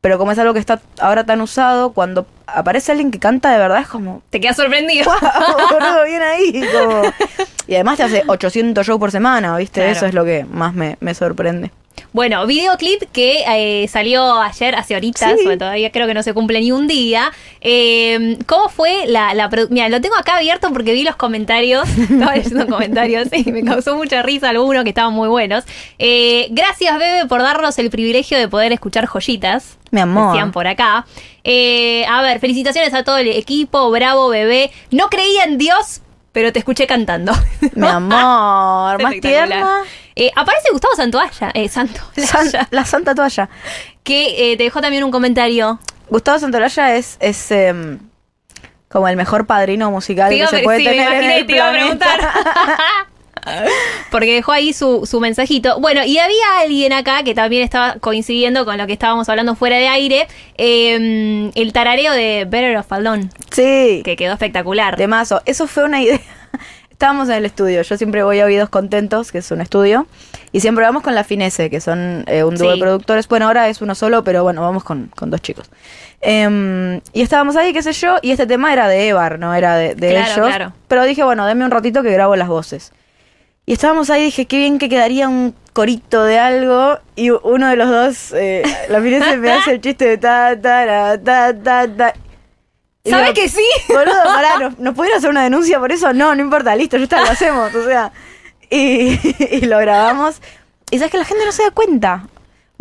Pero 0.00 0.18
como 0.18 0.32
es 0.32 0.38
algo 0.38 0.52
que 0.52 0.58
está 0.58 0.82
ahora 1.00 1.24
tan 1.24 1.40
usado, 1.40 1.92
cuando 1.92 2.26
aparece 2.46 2.92
alguien 2.92 3.10
que 3.10 3.18
canta 3.18 3.50
de 3.52 3.58
verdad 3.58 3.78
es 3.80 3.88
como. 3.88 4.22
Te 4.30 4.40
quedas 4.40 4.56
sorprendido. 4.56 5.04
¡Wow! 5.10 5.68
boludo, 5.78 6.04
bien 6.04 6.22
ahí. 6.22 6.64
como- 6.72 7.02
Y 7.66 7.74
además 7.74 7.96
te 7.96 8.02
hace 8.04 8.22
800 8.28 8.86
shows 8.86 8.98
por 9.00 9.10
semana, 9.10 9.56
¿viste? 9.56 9.80
Claro. 9.80 9.92
Eso 9.92 10.06
es 10.06 10.14
lo 10.14 10.24
que 10.24 10.44
más 10.44 10.74
me, 10.74 10.96
me 11.00 11.14
sorprende. 11.14 11.70
Bueno, 12.12 12.44
videoclip 12.46 13.02
que 13.12 13.42
eh, 13.46 13.88
salió 13.88 14.40
ayer, 14.40 14.74
hace 14.74 14.94
horitas, 14.96 15.34
Sí. 15.38 15.56
todavía 15.56 15.90
creo 15.90 16.06
que 16.08 16.14
no 16.14 16.22
se 16.24 16.32
cumple 16.34 16.60
ni 16.60 16.70
un 16.72 16.86
día. 16.88 17.32
Eh, 17.60 18.36
¿Cómo 18.46 18.68
fue 18.68 19.06
la, 19.06 19.32
la 19.34 19.48
Mira, 19.70 19.88
lo 19.88 20.00
tengo 20.00 20.16
acá 20.16 20.36
abierto 20.36 20.72
porque 20.72 20.92
vi 20.92 21.02
los 21.02 21.16
comentarios. 21.16 21.88
Estaba 21.98 22.34
leyendo 22.36 22.66
comentarios 22.66 23.28
y 23.32 23.50
me 23.52 23.64
causó 23.64 23.96
mucha 23.96 24.22
risa 24.22 24.50
algunos 24.50 24.82
que 24.84 24.90
estaban 24.90 25.12
muy 25.12 25.28
buenos. 25.28 25.64
Eh, 25.98 26.48
gracias, 26.50 26.98
Bebe, 26.98 27.26
por 27.26 27.42
darnos 27.42 27.78
el 27.78 27.90
privilegio 27.90 28.38
de 28.38 28.48
poder 28.48 28.72
escuchar 28.72 29.06
joyitas. 29.06 29.78
Mi 29.90 30.00
amor. 30.00 30.32
Decían 30.32 30.50
por 30.52 30.66
acá. 30.66 31.06
A 31.44 32.22
ver, 32.22 32.40
felicitaciones 32.40 32.94
a 32.94 33.04
todo 33.04 33.18
el 33.18 33.28
equipo. 33.28 33.90
Bravo, 33.90 34.28
bebé. 34.28 34.70
No 34.90 35.08
creía 35.08 35.44
en 35.44 35.58
Dios, 35.58 36.00
pero 36.34 36.52
te 36.52 36.58
escuché 36.58 36.86
cantando. 36.86 37.32
Mi 37.76 37.86
amor, 37.88 39.00
más 39.00 39.14
tierna. 39.22 39.82
Eh, 40.16 40.30
aparece 40.34 40.68
Gustavo 40.72 40.94
Santoalla. 40.96 41.50
Eh, 41.54 41.68
Santoalla. 41.70 42.26
San- 42.26 42.68
la 42.70 42.84
santa 42.84 43.14
toalla. 43.14 43.48
que 44.02 44.52
eh, 44.52 44.56
te 44.56 44.64
dejó 44.64 44.80
también 44.80 45.04
un 45.04 45.12
comentario. 45.12 45.78
Gustavo 46.10 46.40
Santolaya 46.40 46.96
es, 46.96 47.16
es 47.20 47.50
em, 47.52 48.00
como 48.88 49.06
el 49.06 49.16
mejor 49.16 49.46
padrino 49.46 49.92
musical 49.92 50.30
que 50.30 50.46
se 50.48 50.58
puede 50.58 50.80
sí, 50.80 50.84
me 50.84 50.90
tener 50.90 51.24
en 51.24 51.30
el 51.30 51.46
te 51.46 51.54
iba 51.54 51.68
a 51.68 51.70
planeta. 51.70 52.06
preguntar. 52.16 52.34
Porque 54.10 54.34
dejó 54.34 54.52
ahí 54.52 54.72
su, 54.72 55.06
su 55.06 55.20
mensajito. 55.20 55.80
Bueno, 55.80 56.02
y 56.04 56.18
había 56.18 56.58
alguien 56.60 56.92
acá 56.92 57.22
que 57.24 57.34
también 57.34 57.62
estaba 57.62 57.96
coincidiendo 58.00 58.64
con 58.64 58.78
lo 58.78 58.86
que 58.86 58.92
estábamos 58.92 59.28
hablando 59.28 59.54
fuera 59.54 59.76
de 59.76 59.88
aire. 59.88 60.26
eh, 60.56 61.50
el 61.54 61.72
tarareo 61.72 62.12
de 62.12 62.46
Better 62.48 62.76
of 62.76 62.92
Alone, 62.92 63.28
Sí, 63.50 64.02
que 64.04 64.16
quedó 64.16 64.32
espectacular. 64.32 64.96
de 64.96 65.06
mazo. 65.06 65.42
Eso 65.46 65.66
fue 65.66 65.84
una 65.84 66.00
idea. 66.02 66.20
Estábamos 66.90 67.28
en 67.28 67.34
el 67.34 67.44
estudio. 67.44 67.82
Yo 67.82 67.96
siempre 67.96 68.22
voy 68.22 68.38
a 68.40 68.44
Oídos 68.44 68.68
Contentos, 68.68 69.32
que 69.32 69.38
es 69.38 69.50
un 69.50 69.60
estudio. 69.60 70.06
Y 70.52 70.60
siempre 70.60 70.84
vamos 70.84 71.02
con 71.02 71.14
la 71.16 71.24
Finese, 71.24 71.68
que 71.68 71.80
son 71.80 72.24
eh, 72.28 72.44
un 72.44 72.54
dúo 72.56 72.70
Sí. 72.72 72.78
de 72.78 72.80
productores. 72.84 73.26
Bueno, 73.26 73.46
ahora 73.46 73.68
es 73.68 73.82
uno 73.82 73.96
solo, 73.96 74.22
pero 74.22 74.44
bueno, 74.44 74.60
vamos 74.62 74.84
con, 74.84 75.10
con 75.16 75.28
dos 75.28 75.42
chicos. 75.42 75.68
Em, 76.20 77.00
y 77.12 77.22
estábamos 77.22 77.56
ahí, 77.56 77.72
qué 77.72 77.82
sé 77.82 77.92
yo, 77.92 78.16
y 78.22 78.30
este 78.30 78.46
tema 78.46 78.72
era 78.72 78.86
de 78.88 79.08
Evar, 79.08 79.38
no 79.40 79.52
era 79.54 79.76
de, 79.76 79.96
de 79.96 80.10
Claro, 80.10 80.32
ellos. 80.32 80.46
claro. 80.46 80.72
Pero 80.86 81.04
dije, 81.04 81.24
bueno, 81.24 81.44
deme 81.46 81.64
un 81.64 81.72
ratito 81.72 82.02
que 82.04 82.12
grabo 82.12 82.36
las 82.36 82.48
voces. 82.48 82.92
Y 83.66 83.72
estábamos 83.72 84.10
ahí, 84.10 84.24
dije, 84.24 84.46
qué 84.46 84.58
bien 84.58 84.78
que 84.78 84.88
quedaría 84.88 85.28
un 85.28 85.54
corito 85.72 86.24
de 86.24 86.38
algo. 86.38 86.98
Y 87.16 87.30
uno 87.30 87.68
de 87.68 87.76
los 87.76 87.88
dos, 87.88 88.32
eh, 88.32 88.62
la 88.88 89.00
Finese 89.00 89.36
me 89.36 89.52
hace 89.52 89.72
el 89.72 89.80
chiste 89.80 90.06
de 90.06 90.18
ta, 90.18 90.60
ta, 90.60 91.18
ta, 91.22 91.54
ta, 91.62 91.88
ta. 91.88 92.14
¿Sabes 93.06 93.32
que 93.32 93.48
sí? 93.48 93.66
Boludo, 93.88 94.14
pará, 94.24 94.58
¿nos, 94.58 94.78
¿nos 94.78 94.94
pudieron 94.94 95.18
hacer 95.18 95.30
una 95.30 95.44
denuncia 95.44 95.78
por 95.78 95.92
eso? 95.92 96.12
No, 96.12 96.34
no 96.34 96.42
importa, 96.42 96.74
listo, 96.76 96.96
ya 96.96 97.04
está, 97.04 97.20
lo 97.20 97.30
hacemos, 97.30 97.74
o 97.74 97.84
sea. 97.84 98.12
Y, 98.70 99.18
y 99.50 99.60
lo 99.62 99.78
grabamos. 99.78 100.40
Y 100.90 100.98
sabes 100.98 101.12
que 101.12 101.18
la 101.18 101.24
gente 101.24 101.44
no 101.44 101.52
se 101.52 101.62
da 101.62 101.70
cuenta. 101.70 102.28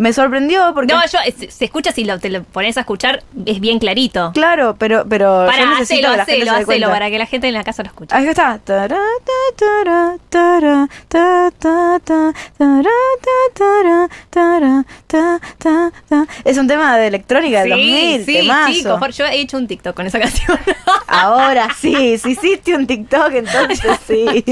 Me 0.04 0.12
sorprendió 0.12 0.74
porque. 0.74 0.94
No, 0.94 1.02
yo, 1.06 1.18
se, 1.40 1.50
se 1.50 1.64
escucha 1.64 1.94
si 1.94 2.04
lo, 2.04 2.20
te 2.20 2.30
lo 2.30 2.44
pones 2.44 2.76
a 2.76 2.82
escuchar, 2.82 3.24
es 3.46 3.62
bien 3.62 3.80
clarito. 3.80 4.32
Claro, 4.34 4.76
pero, 4.78 5.06
pero 5.08 5.46
yo 5.46 5.50
Para, 5.50 5.66
necesito 5.80 6.10
hacelo, 6.10 6.22
hacelo, 6.24 6.52
hacelo, 6.52 6.90
para 6.90 7.10
que 7.10 7.18
la 7.18 7.26
gente 7.26 7.48
en 7.48 7.54
la 7.54 7.64
casa 7.64 7.84
lo 7.84 7.88
escuche. 7.88 8.14
Ahí 8.14 8.28
está. 8.28 8.60
Es 16.44 16.58
un 16.58 16.68
tema 16.68 16.98
de 16.98 17.08
electrónica 17.08 17.62
del 17.62 17.70
2000, 17.72 18.26
sí, 18.26 18.34
temazo. 18.34 18.74
chicos, 18.74 19.00
por- 19.00 19.12
yo 19.12 19.26
he 19.26 19.40
hecho 19.40 19.58
un 19.58 19.68
TikTok 19.68 19.96
con 19.96 20.06
esa 20.06 20.20
canción. 20.24 20.60
Ahora 21.08 21.70
sí, 21.80 22.18
si 22.18 22.32
hiciste 22.32 22.76
un 22.76 22.86
TikTok, 22.88 23.32
entonces 23.34 23.98
sí. 24.08 24.44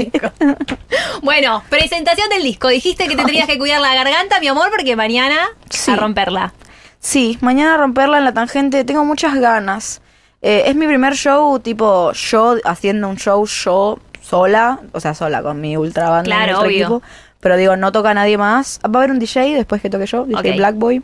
bueno, 1.22 1.62
presentación 1.68 2.28
del 2.30 2.42
disco. 2.42 2.68
Dijiste 2.68 3.06
que 3.08 3.16
te 3.16 3.24
tenías 3.24 3.46
que 3.46 3.58
cuidar 3.58 3.80
la 3.80 3.94
garganta, 3.94 4.40
mi 4.40 4.48
amor, 4.48 4.70
porque 4.70 4.96
mañana 4.96 5.41
Sí. 5.70 5.90
a 5.90 5.96
romperla. 5.96 6.52
Sí, 7.00 7.38
mañana 7.40 7.76
romperla 7.76 8.18
en 8.18 8.24
la 8.24 8.32
tangente, 8.34 8.84
tengo 8.84 9.04
muchas 9.04 9.34
ganas. 9.34 10.00
Eh, 10.40 10.64
es 10.66 10.74
mi 10.76 10.86
primer 10.86 11.14
show, 11.14 11.58
tipo 11.60 12.12
yo 12.12 12.56
haciendo 12.64 13.08
un 13.08 13.16
show 13.16 13.44
yo 13.46 13.98
sola, 14.20 14.78
o 14.92 15.00
sea, 15.00 15.14
sola 15.14 15.42
con 15.42 15.60
mi 15.60 15.76
ultra 15.76 16.08
banda, 16.10 16.24
Claro, 16.24 16.60
obvio. 16.60 16.70
equipo. 16.70 17.02
Pero 17.40 17.56
digo, 17.56 17.76
no 17.76 17.90
toca 17.90 18.14
nadie 18.14 18.38
más. 18.38 18.78
Va 18.84 18.90
a 18.94 18.98
haber 18.98 19.10
un 19.10 19.18
DJ 19.18 19.54
después 19.56 19.82
que 19.82 19.90
toque 19.90 20.06
yo, 20.06 20.24
DJ 20.26 20.50
Ok. 20.52 20.56
Black 20.56 20.74
Boy. 20.76 21.02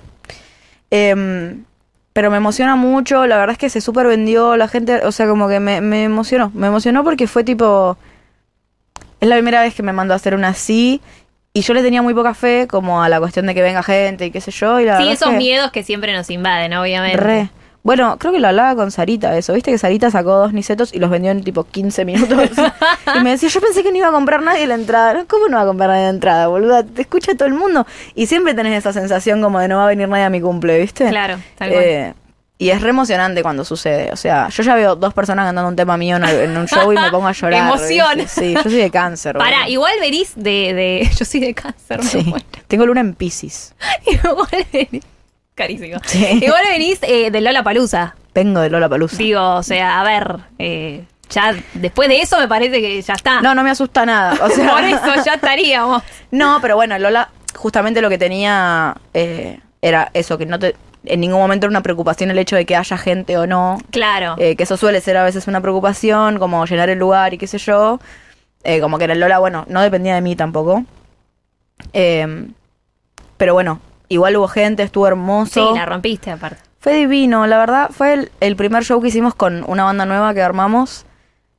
Em, 0.90 1.64
pero 2.12 2.30
me 2.30 2.36
emociona 2.36 2.76
mucho, 2.76 3.26
la 3.26 3.36
verdad 3.36 3.52
es 3.52 3.58
que 3.58 3.70
se 3.70 3.80
súper 3.80 4.06
vendió, 4.06 4.56
la 4.56 4.68
gente, 4.68 5.04
o 5.04 5.12
sea, 5.12 5.28
como 5.28 5.48
que 5.48 5.60
me, 5.60 5.80
me 5.80 6.04
emocionó. 6.04 6.50
Me 6.54 6.66
emocionó 6.68 7.04
porque 7.04 7.26
fue 7.26 7.44
tipo... 7.44 7.96
Es 9.20 9.28
la 9.28 9.34
primera 9.36 9.62
vez 9.62 9.74
que 9.74 9.82
me 9.82 9.92
mandó 9.92 10.14
a 10.14 10.16
hacer 10.16 10.34
una 10.34 10.48
así. 10.48 11.00
Y 11.54 11.62
yo 11.62 11.74
le 11.74 11.82
tenía 11.82 12.02
muy 12.02 12.14
poca 12.14 12.34
fe 12.34 12.66
como 12.68 13.02
a 13.02 13.08
la 13.08 13.18
cuestión 13.18 13.46
de 13.46 13.54
que 13.54 13.62
venga 13.62 13.82
gente 13.82 14.26
y 14.26 14.30
qué 14.30 14.40
sé 14.40 14.50
yo. 14.50 14.78
Y 14.80 14.84
la 14.84 14.98
Sí, 14.98 15.08
es 15.08 15.14
esos 15.14 15.30
que- 15.30 15.36
miedos 15.36 15.72
que 15.72 15.82
siempre 15.82 16.12
nos 16.12 16.30
invaden, 16.30 16.74
obviamente. 16.74 17.16
Re. 17.16 17.50
Bueno, 17.84 18.16
creo 18.18 18.32
que 18.32 18.38
lo 18.38 18.48
hablaba 18.48 18.74
con 18.76 18.90
Sarita 18.90 19.34
eso. 19.38 19.54
Viste 19.54 19.70
que 19.70 19.78
Sarita 19.78 20.10
sacó 20.10 20.34
dos 20.36 20.52
nicetos 20.52 20.92
y 20.92 20.98
los 20.98 21.08
vendió 21.10 21.30
en 21.30 21.42
tipo 21.42 21.64
15 21.64 22.04
minutos. 22.04 22.50
y 23.16 23.20
me 23.20 23.30
decía, 23.30 23.48
yo 23.48 23.60
pensé 23.60 23.82
que 23.82 23.90
no 23.90 23.96
iba 23.96 24.08
a 24.08 24.12
comprar 24.12 24.42
nadie 24.42 24.66
la 24.66 24.74
entrada. 24.74 25.24
¿Cómo 25.26 25.48
no 25.48 25.56
va 25.56 25.62
a 25.62 25.66
comprar 25.66 25.88
nadie 25.88 26.02
la 26.04 26.10
entrada, 26.10 26.48
boluda? 26.48 26.82
Te 26.84 27.02
escucha 27.02 27.34
todo 27.34 27.48
el 27.48 27.54
mundo. 27.54 27.86
Y 28.14 28.26
siempre 28.26 28.52
tenés 28.54 28.76
esa 28.78 28.92
sensación 28.92 29.40
como 29.40 29.58
de 29.58 29.68
no 29.68 29.78
va 29.78 29.84
a 29.84 29.88
venir 29.88 30.06
nadie 30.08 30.24
a 30.24 30.30
mi 30.30 30.40
cumple, 30.40 30.78
¿viste? 30.78 31.08
Claro, 31.08 31.38
tal 31.56 31.70
cual. 31.70 31.82
Eh, 31.82 32.14
y 32.58 32.70
es 32.70 32.82
re 32.82 32.90
emocionante 32.90 33.42
cuando 33.42 33.64
sucede. 33.64 34.10
O 34.12 34.16
sea, 34.16 34.48
yo 34.48 34.62
ya 34.64 34.74
veo 34.74 34.96
dos 34.96 35.14
personas 35.14 35.46
cantando 35.46 35.68
un 35.68 35.76
tema 35.76 35.96
mío 35.96 36.16
en, 36.16 36.24
en 36.24 36.56
un 36.56 36.66
show 36.66 36.92
y 36.92 36.96
me 36.96 37.10
pongo 37.10 37.28
a 37.28 37.32
llorar. 37.40 37.66
Emoción. 37.68 38.16
¿viste? 38.18 38.40
Sí, 38.40 38.54
yo 38.54 38.62
soy 38.62 38.72
de 38.78 38.90
cáncer. 38.90 39.36
Para, 39.38 39.68
igual 39.68 39.92
venís 40.00 40.32
de, 40.34 40.74
de- 40.74 41.10
Yo 41.18 41.24
soy 41.24 41.40
de 41.40 41.54
cáncer, 41.54 42.02
Sí. 42.04 42.34
Tengo 42.66 42.84
luna 42.86 43.00
en 43.00 43.14
Pisces. 43.14 43.74
Igual 44.06 44.48
venís. 44.72 45.04
Carísimo. 45.54 45.98
Sí. 46.04 46.38
Igual 46.42 46.62
venís 46.70 46.98
eh, 47.02 47.30
de 47.30 47.40
Lola 47.40 47.62
Palusa. 47.62 48.14
Vengo 48.34 48.60
de 48.60 48.70
Lola 48.70 48.88
Palusa. 48.88 49.16
Digo, 49.16 49.54
o 49.56 49.62
sea, 49.62 50.00
a 50.00 50.04
ver. 50.04 50.36
eh, 50.58 51.04
ya 51.30 51.54
después 51.74 52.08
de 52.08 52.20
eso 52.20 52.38
me 52.38 52.48
parece 52.48 52.80
que 52.80 53.00
ya 53.02 53.14
está. 53.14 53.40
No, 53.40 53.54
no 53.54 53.62
me 53.62 53.70
asusta 53.70 54.06
nada. 54.06 54.34
O 54.44 54.48
sea, 54.50 54.70
Por 54.70 54.82
eso 54.84 55.24
ya 55.24 55.34
estaríamos. 55.34 56.02
No, 56.30 56.58
pero 56.62 56.74
bueno, 56.76 56.98
Lola 56.98 57.28
justamente 57.54 58.00
lo 58.00 58.08
que 58.08 58.18
tenía 58.18 58.94
eh, 59.14 59.58
era 59.82 60.10
eso, 60.14 60.38
que 60.38 60.46
no 60.46 60.58
te, 60.58 60.74
en 61.04 61.20
ningún 61.20 61.38
momento 61.40 61.66
era 61.66 61.70
una 61.70 61.82
preocupación 61.82 62.30
el 62.30 62.38
hecho 62.38 62.56
de 62.56 62.64
que 62.66 62.76
haya 62.76 62.96
gente 62.98 63.36
o 63.38 63.46
no. 63.46 63.78
Claro. 63.90 64.34
Eh, 64.38 64.56
que 64.56 64.64
eso 64.64 64.76
suele 64.76 65.00
ser 65.00 65.16
a 65.16 65.24
veces 65.24 65.46
una 65.48 65.60
preocupación, 65.60 66.38
como 66.38 66.64
llenar 66.66 66.88
el 66.90 66.98
lugar 66.98 67.34
y 67.34 67.38
qué 67.38 67.46
sé 67.46 67.58
yo. 67.58 68.00
Eh, 68.64 68.80
como 68.80 68.98
que 68.98 69.04
el 69.04 69.18
Lola, 69.20 69.38
bueno, 69.38 69.64
no 69.68 69.80
dependía 69.82 70.14
de 70.14 70.20
mí 70.20 70.34
tampoco. 70.36 70.84
Eh, 71.92 72.48
pero 73.36 73.54
bueno, 73.54 73.80
igual 74.08 74.36
hubo 74.36 74.48
gente, 74.48 74.82
estuvo 74.82 75.04
sí, 75.06 75.08
hermoso. 75.08 75.74
la 75.74 75.86
rompiste 75.86 76.30
aparte. 76.30 76.60
Fue 76.80 76.94
divino, 76.94 77.46
la 77.46 77.58
verdad. 77.58 77.90
Fue 77.90 78.14
el, 78.14 78.30
el 78.40 78.56
primer 78.56 78.84
show 78.84 79.00
que 79.00 79.08
hicimos 79.08 79.34
con 79.34 79.64
una 79.68 79.84
banda 79.84 80.06
nueva 80.06 80.34
que 80.34 80.42
armamos. 80.42 81.04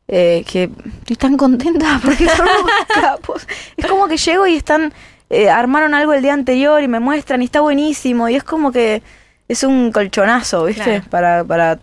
eh, 0.08 0.44
que 0.52 0.70
estoy 1.00 1.16
tan 1.16 1.38
contenta 1.38 2.00
porque 2.06 2.28
son 2.30 2.48
capos. 2.94 3.48
Es 3.78 3.86
como 3.86 4.08
que 4.08 4.18
llego 4.18 4.48
y 4.48 4.56
están. 4.56 4.94
eh, 5.30 5.50
armaron 5.50 5.94
algo 5.94 6.14
el 6.14 6.22
día 6.22 6.34
anterior 6.34 6.82
y 6.82 6.88
me 6.88 7.00
muestran 7.00 7.42
y 7.42 7.46
está 7.46 7.62
buenísimo. 7.62 8.28
Y 8.30 8.36
es 8.36 8.44
como 8.44 8.72
que 8.72 9.02
es 9.50 9.64
un 9.64 9.92
colchonazo, 9.92 10.64
¿viste? 10.66 10.84
Claro. 10.84 11.04
Para, 11.10 11.44
para. 11.44 11.80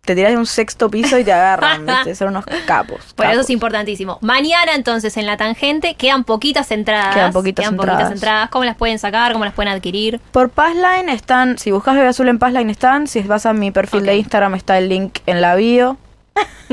Te 0.00 0.14
tirás 0.14 0.32
de 0.32 0.36
un 0.36 0.44
sexto 0.44 0.90
piso 0.90 1.16
y 1.18 1.24
te 1.24 1.32
agarran, 1.32 1.86
¿viste? 1.86 2.14
Son 2.14 2.28
unos 2.28 2.44
capos. 2.66 3.14
Por 3.14 3.24
eso 3.26 3.40
es 3.40 3.48
importantísimo. 3.50 4.18
Mañana 4.20 4.74
entonces 4.74 5.16
en 5.16 5.24
la 5.24 5.36
tangente 5.38 5.94
quedan 5.94 6.24
poquitas 6.24 6.70
entradas. 6.72 7.14
Quedan 7.14 7.32
poquitas 7.32 7.68
entradas. 7.68 8.12
entradas. 8.12 8.50
¿Cómo 8.50 8.64
las 8.64 8.76
pueden 8.76 8.98
sacar? 8.98 9.32
¿Cómo 9.32 9.44
las 9.46 9.54
pueden 9.54 9.72
adquirir? 9.72 10.20
Por 10.32 10.50
Passline 10.50 11.08
están, 11.08 11.56
si 11.56 11.70
buscas 11.70 11.94
Bebé 11.94 12.08
Azul 12.08 12.28
en 12.28 12.38
Passline 12.38 12.68
están, 12.70 13.06
si 13.06 13.20
vas 13.22 13.46
a 13.46 13.52
mi 13.54 13.70
perfil 13.70 14.04
de 14.04 14.16
Instagram 14.16 14.54
está 14.56 14.76
el 14.76 14.88
link 14.90 15.20
en 15.26 15.40
la 15.40 15.54
bio. 15.54 15.96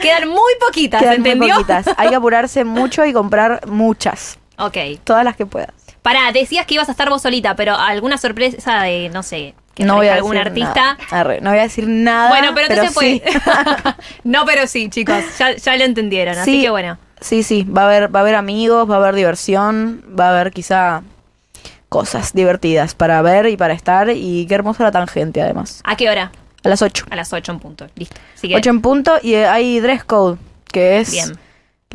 Quedan 0.00 0.28
muy 0.28 0.52
poquitas, 0.60 1.00
Quedan 1.00 1.20
muy 1.20 1.30
¿entendió? 1.30 1.54
poquitas. 1.54 1.86
Hay 1.96 2.10
que 2.10 2.14
apurarse 2.14 2.64
mucho 2.64 3.04
y 3.04 3.12
comprar 3.12 3.66
muchas. 3.66 4.38
Ok. 4.58 4.76
Todas 5.04 5.24
las 5.24 5.36
que 5.36 5.46
puedas. 5.46 5.72
Pará, 6.06 6.30
decías 6.30 6.66
que 6.66 6.74
ibas 6.74 6.88
a 6.88 6.92
estar 6.92 7.08
vos 7.08 7.20
solita, 7.20 7.56
pero 7.56 7.74
alguna 7.74 8.16
sorpresa 8.16 8.82
de, 8.82 9.08
no 9.08 9.24
sé, 9.24 9.56
que 9.74 9.84
no 9.84 9.96
voy 9.96 10.06
a 10.06 10.14
algún 10.14 10.34
decir 10.36 10.46
artista. 10.46 10.74
nada. 10.74 10.98
Arre, 11.10 11.40
no 11.40 11.50
voy 11.50 11.58
a 11.58 11.62
decir 11.62 11.88
nada. 11.88 12.28
Bueno, 12.28 12.52
pero 12.54 12.68
entonces 12.72 12.96
sí. 12.96 13.20
fue. 13.24 13.42
no, 14.22 14.44
pero 14.44 14.68
sí, 14.68 14.88
chicos, 14.88 15.16
ya, 15.36 15.56
ya 15.56 15.76
lo 15.76 15.82
entendieron, 15.82 16.38
así 16.38 16.52
Sí. 16.52 16.62
que 16.62 16.70
bueno. 16.70 16.96
Sí, 17.20 17.42
sí, 17.42 17.64
va 17.64 17.82
a 17.82 17.84
haber, 17.86 18.14
va 18.14 18.20
a 18.20 18.22
haber 18.22 18.36
amigos, 18.36 18.88
va 18.88 18.94
a 18.94 18.98
haber 18.98 19.16
diversión, 19.16 20.04
va 20.16 20.28
a 20.28 20.30
haber 20.38 20.52
quizá 20.52 21.02
cosas 21.88 22.32
divertidas 22.34 22.94
para 22.94 23.20
ver 23.22 23.46
y 23.46 23.56
para 23.56 23.74
estar. 23.74 24.08
Y 24.10 24.46
qué 24.46 24.54
hermosa 24.54 24.84
la 24.84 24.92
tangente, 24.92 25.42
además. 25.42 25.80
¿A 25.82 25.96
qué 25.96 26.08
hora? 26.08 26.30
A 26.62 26.68
las 26.68 26.82
8. 26.82 27.06
A 27.10 27.16
las 27.16 27.32
8 27.32 27.50
en 27.50 27.58
punto. 27.58 27.88
Listo. 27.96 28.14
Así 28.32 28.48
que, 28.48 28.54
8 28.54 28.70
en 28.70 28.80
punto 28.80 29.18
y 29.20 29.34
hay 29.34 29.80
dress 29.80 30.04
code, 30.04 30.38
que 30.70 31.00
es 31.00 31.10
Bien. 31.10 31.36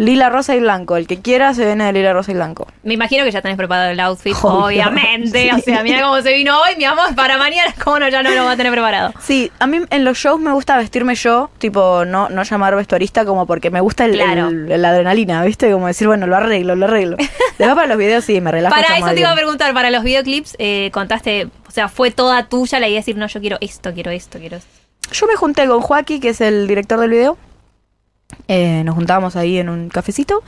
Lila, 0.04 0.30
rosa 0.30 0.56
y 0.56 0.60
blanco. 0.60 0.98
El 0.98 1.08
que 1.08 1.20
quiera 1.22 1.54
se 1.54 1.66
viene 1.66 1.86
de 1.86 1.94
lila, 1.94 2.14
rosa 2.14 2.32
y 2.32 2.36
blanco. 2.36 2.68
me 2.84 2.94
imagino 2.96 3.24
que 3.24 3.32
ya 3.32 3.42
tenés 3.42 3.58
preparado 3.58 3.90
el 3.92 4.00
outfit, 4.00 4.36
Obvio. 4.42 4.66
obviamente. 4.66 5.44
Sí. 5.44 5.50
O 5.56 5.60
sea, 5.60 5.84
mira 5.84 6.02
cómo 6.02 6.22
se 6.22 6.34
vino 6.34 6.60
hoy, 6.60 6.76
mi 6.78 6.86
amor, 6.86 7.14
para 7.16 7.38
mañana, 7.38 7.74
cómo 7.84 8.00
no, 8.00 8.10
ya 8.10 8.24
no 8.24 8.32
lo 8.32 8.46
va 8.46 8.52
a 8.52 8.58
tener 8.58 8.72
preparado. 8.72 9.14
Sí, 9.20 9.52
a 9.60 9.68
mí 9.68 9.80
en 9.90 10.04
los 10.06 10.18
shows 10.18 10.40
me 10.40 10.52
gusta 10.52 10.78
vestirme 10.78 11.16
yo, 11.16 11.50
tipo, 11.60 12.04
no, 12.06 12.30
no 12.30 12.44
llamar 12.44 12.76
vestuarista 12.76 13.26
como 13.26 13.46
porque 13.46 13.70
me 13.70 13.80
gusta 13.82 14.06
el, 14.06 14.14
Claro. 14.14 14.50
el- 14.50 14.84
adrenalina, 14.86 15.44
¿viste? 15.44 15.72
Como 15.72 15.88
decir, 15.88 16.08
bueno, 16.08 16.28
lo 16.28 16.36
arreglo, 16.36 16.76
lo 16.76 16.86
arreglo. 16.86 17.18
Después 17.58 17.76
para 17.76 17.88
los 17.88 17.98
videos 17.98 18.26
sí, 18.26 18.42
me 18.42 18.52
relajo. 18.52 18.76
Para 18.76 18.98
eso 18.98 19.08
te 19.14 19.20
iba 19.20 19.32
a 19.32 19.36
preguntar, 19.36 19.74
para 19.74 19.92
los 19.92 20.04
videoclips, 20.04 20.56
eh, 20.60 20.90
contaste, 20.94 21.48
o 21.68 21.72
sea, 21.72 21.88
fue 21.90 22.12
toda 22.12 22.48
tuya 22.48 22.80
la 22.80 22.88
idea 22.88 22.96
de 22.96 23.02
decir, 23.02 23.18
no, 23.18 23.28
yo 23.28 23.40
quiero 23.40 23.58
esto, 23.62 23.94
quiero 23.94 24.12
esto, 24.12 24.40
quiero 24.40 24.58
esto. 24.58 24.70
Yo 25.12 25.28
me 25.28 25.36
junté 25.36 25.68
con 25.68 25.82
Joaquín, 25.82 26.22
que 26.22 26.30
es 26.30 26.42
el 26.42 26.68
director 26.68 27.00
del 27.00 27.10
video. 27.12 27.38
Eh, 28.48 28.84
nos 28.86 28.96
juntábamos 28.96 29.36
ahí 29.36 29.58
en 29.58 29.70
un 29.70 29.90
cafecito 29.90 30.44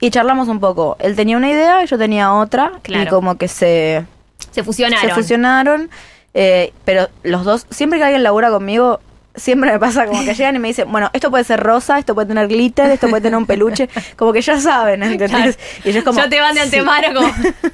y 0.00 0.10
charlamos 0.10 0.48
un 0.48 0.60
poco. 0.60 0.96
Él 1.00 1.16
tenía 1.16 1.36
una 1.36 1.50
idea, 1.50 1.84
yo 1.84 1.98
tenía 1.98 2.32
otra. 2.32 2.72
Y 2.88 3.06
como 3.06 3.36
que 3.36 3.48
se, 3.48 4.04
Se 4.50 4.62
fusionaron. 4.64 5.08
se 5.08 5.14
fusionaron. 5.14 5.90
eh, 6.34 6.72
pero 6.84 7.08
los 7.22 7.44
dos, 7.44 7.66
siempre 7.70 7.98
que 7.98 8.04
alguien 8.04 8.22
labura 8.22 8.50
conmigo, 8.50 9.00
siempre 9.34 9.70
me 9.72 9.78
pasa 9.78 10.06
como 10.06 10.24
que 10.24 10.34
llegan 10.34 10.56
y 10.56 10.58
me 10.58 10.68
dicen, 10.68 10.90
bueno, 10.90 11.10
esto 11.12 11.30
puede 11.30 11.44
ser 11.44 11.60
rosa, 11.60 11.98
esto 11.98 12.14
puede 12.14 12.28
tener 12.28 12.48
glitter, 12.48 12.90
esto 12.90 13.08
puede 13.08 13.22
tener 13.22 13.36
un 13.36 13.46
peluche. 13.46 13.88
Como 14.16 14.32
que 14.32 14.40
ya 14.42 14.58
saben, 14.58 15.02
¿entendés? 15.02 15.58
Y 15.84 15.90
es 15.90 16.04
como, 16.04 16.18
ya 16.18 16.28
te 16.28 16.40
van 16.40 16.54
de 16.54 16.60
sí. 16.62 16.64
antemano 16.78 17.14
como... 17.14 17.28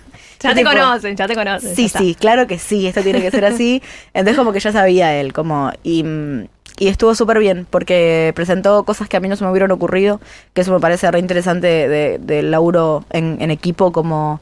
ya 0.40 0.50
te 0.50 0.56
tipo, 0.56 0.70
conocen, 0.70 1.16
ya 1.16 1.26
te 1.26 1.34
conocen. 1.34 1.74
Sí, 1.74 1.88
sí, 1.88 2.14
claro 2.14 2.46
que 2.46 2.58
sí, 2.58 2.86
esto 2.86 3.00
tiene 3.02 3.20
que 3.22 3.30
ser 3.30 3.44
así. 3.46 3.82
Entonces 4.12 4.36
como 4.36 4.52
que 4.52 4.60
ya 4.60 4.72
sabía 4.72 5.14
él, 5.14 5.32
como... 5.32 5.72
Y, 5.82 6.02
mm, 6.02 6.48
y 6.78 6.88
estuvo 6.88 7.14
súper 7.14 7.38
bien, 7.38 7.66
porque 7.70 8.32
presentó 8.34 8.84
cosas 8.84 9.08
que 9.08 9.16
a 9.16 9.20
mí 9.20 9.28
no 9.28 9.36
se 9.36 9.44
me 9.44 9.50
hubieran 9.50 9.70
ocurrido, 9.70 10.20
que 10.54 10.60
eso 10.62 10.72
me 10.72 10.80
parece 10.80 11.10
re 11.10 11.18
interesante 11.18 11.66
de- 11.66 12.18
del 12.18 12.50
laburo 12.50 13.04
en, 13.10 13.36
en 13.40 13.50
equipo, 13.50 13.92
como 13.92 14.40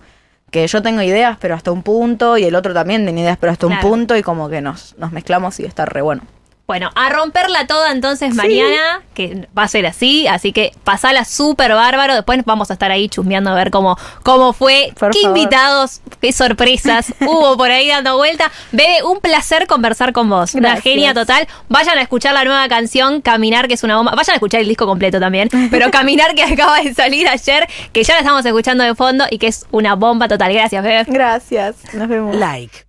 que 0.51 0.67
yo 0.67 0.83
tengo 0.83 1.03
ideas, 1.03 1.37
pero 1.41 1.55
hasta 1.55 1.73
un 1.73 1.83
punto, 1.83 2.39
y 2.39 2.45
el 2.45 2.55
otro 2.55 2.73
también 2.75 3.05
tiene 3.05 3.21
ideas, 3.23 3.37
pero 3.41 3.53
hasta 3.53 3.67
Claro. 3.67 3.83
un 3.85 3.91
punto, 3.91 4.17
y 4.17 4.23
como 4.23 4.49
que 4.49 4.61
nos, 4.61 4.95
nos 4.99 5.11
mezclamos 5.13 5.59
y 5.61 5.65
está 5.65 5.85
re 5.85 6.01
bueno. 6.03 6.23
Bueno, 6.67 6.89
a 6.95 7.11
romperla 7.11 7.67
toda 7.67 7.93
entonces 7.93 8.35
mañana, 8.35 9.03
que 9.13 9.47
va 9.57 9.65
a 9.65 9.69
ser 9.69 9.85
así, 9.85 10.27
así 10.27 10.51
que 10.53 10.73
pasala 10.83 11.27
súper 11.27 11.75
bárbaro. 11.75 12.15
Después 12.15 12.43
vamos 12.47 12.71
a 12.71 12.73
estar 12.73 12.91
ahí 12.91 13.11
chusmeando 13.11 13.51
a 13.51 13.55
ver 13.55 13.71
cómo, 13.71 13.99
cómo 14.23 14.55
fue, 14.55 14.91
Por 14.99 15.11
qué 15.11 15.21
favor. 15.21 15.37
invitados, 15.37 16.01
qué 16.23 16.33
sorpresas 16.33 17.13
hubo 17.21 17.59
por 17.59 17.71
ahí 17.71 17.89
dando 17.89 18.17
vuelta. 18.17 18.51
Bebe, 18.73 19.03
un 19.03 19.21
placer 19.21 19.67
conversar 19.67 20.15
con 20.15 20.31
vos. 20.31 20.55
Una 20.55 20.71
Gracias. 20.71 20.85
genia 20.85 21.13
total. 21.13 21.47
Vayan 21.69 21.99
a 21.99 22.01
escuchar 22.01 22.33
la 22.33 22.45
nueva 22.45 22.67
canción, 22.69 23.21
Caminar, 23.21 23.69
que 23.69 23.75
es 23.75 23.83
una 23.83 23.97
bomba. 23.99 24.13
Vayan 24.13 24.33
a 24.33 24.37
escuchar 24.37 24.63
el 24.63 24.69
disco 24.69 24.87
completo 24.87 25.21
también, 25.21 25.51
pero 25.71 25.91
Caminar, 25.91 26.35
que 26.35 26.43
acaba 26.51 26.81
de 26.81 26.95
salir 26.95 27.29
ayer, 27.29 27.69
que 27.93 28.03
ya 28.05 28.15
la 28.15 28.21
estamos 28.21 28.45
escuchando 28.47 28.85
de 28.85 28.95
fondo 28.95 29.27
y 29.31 29.37
que 29.37 29.49
es 29.49 29.67
una 29.71 29.97
bomba 29.97 30.29
total. 30.29 30.51
Gracias, 30.55 30.83
Bebe. 30.83 31.05
Gracias. 31.09 31.77
Nos 31.93 32.09
vemos. 32.09 32.35
Like. 32.35 32.85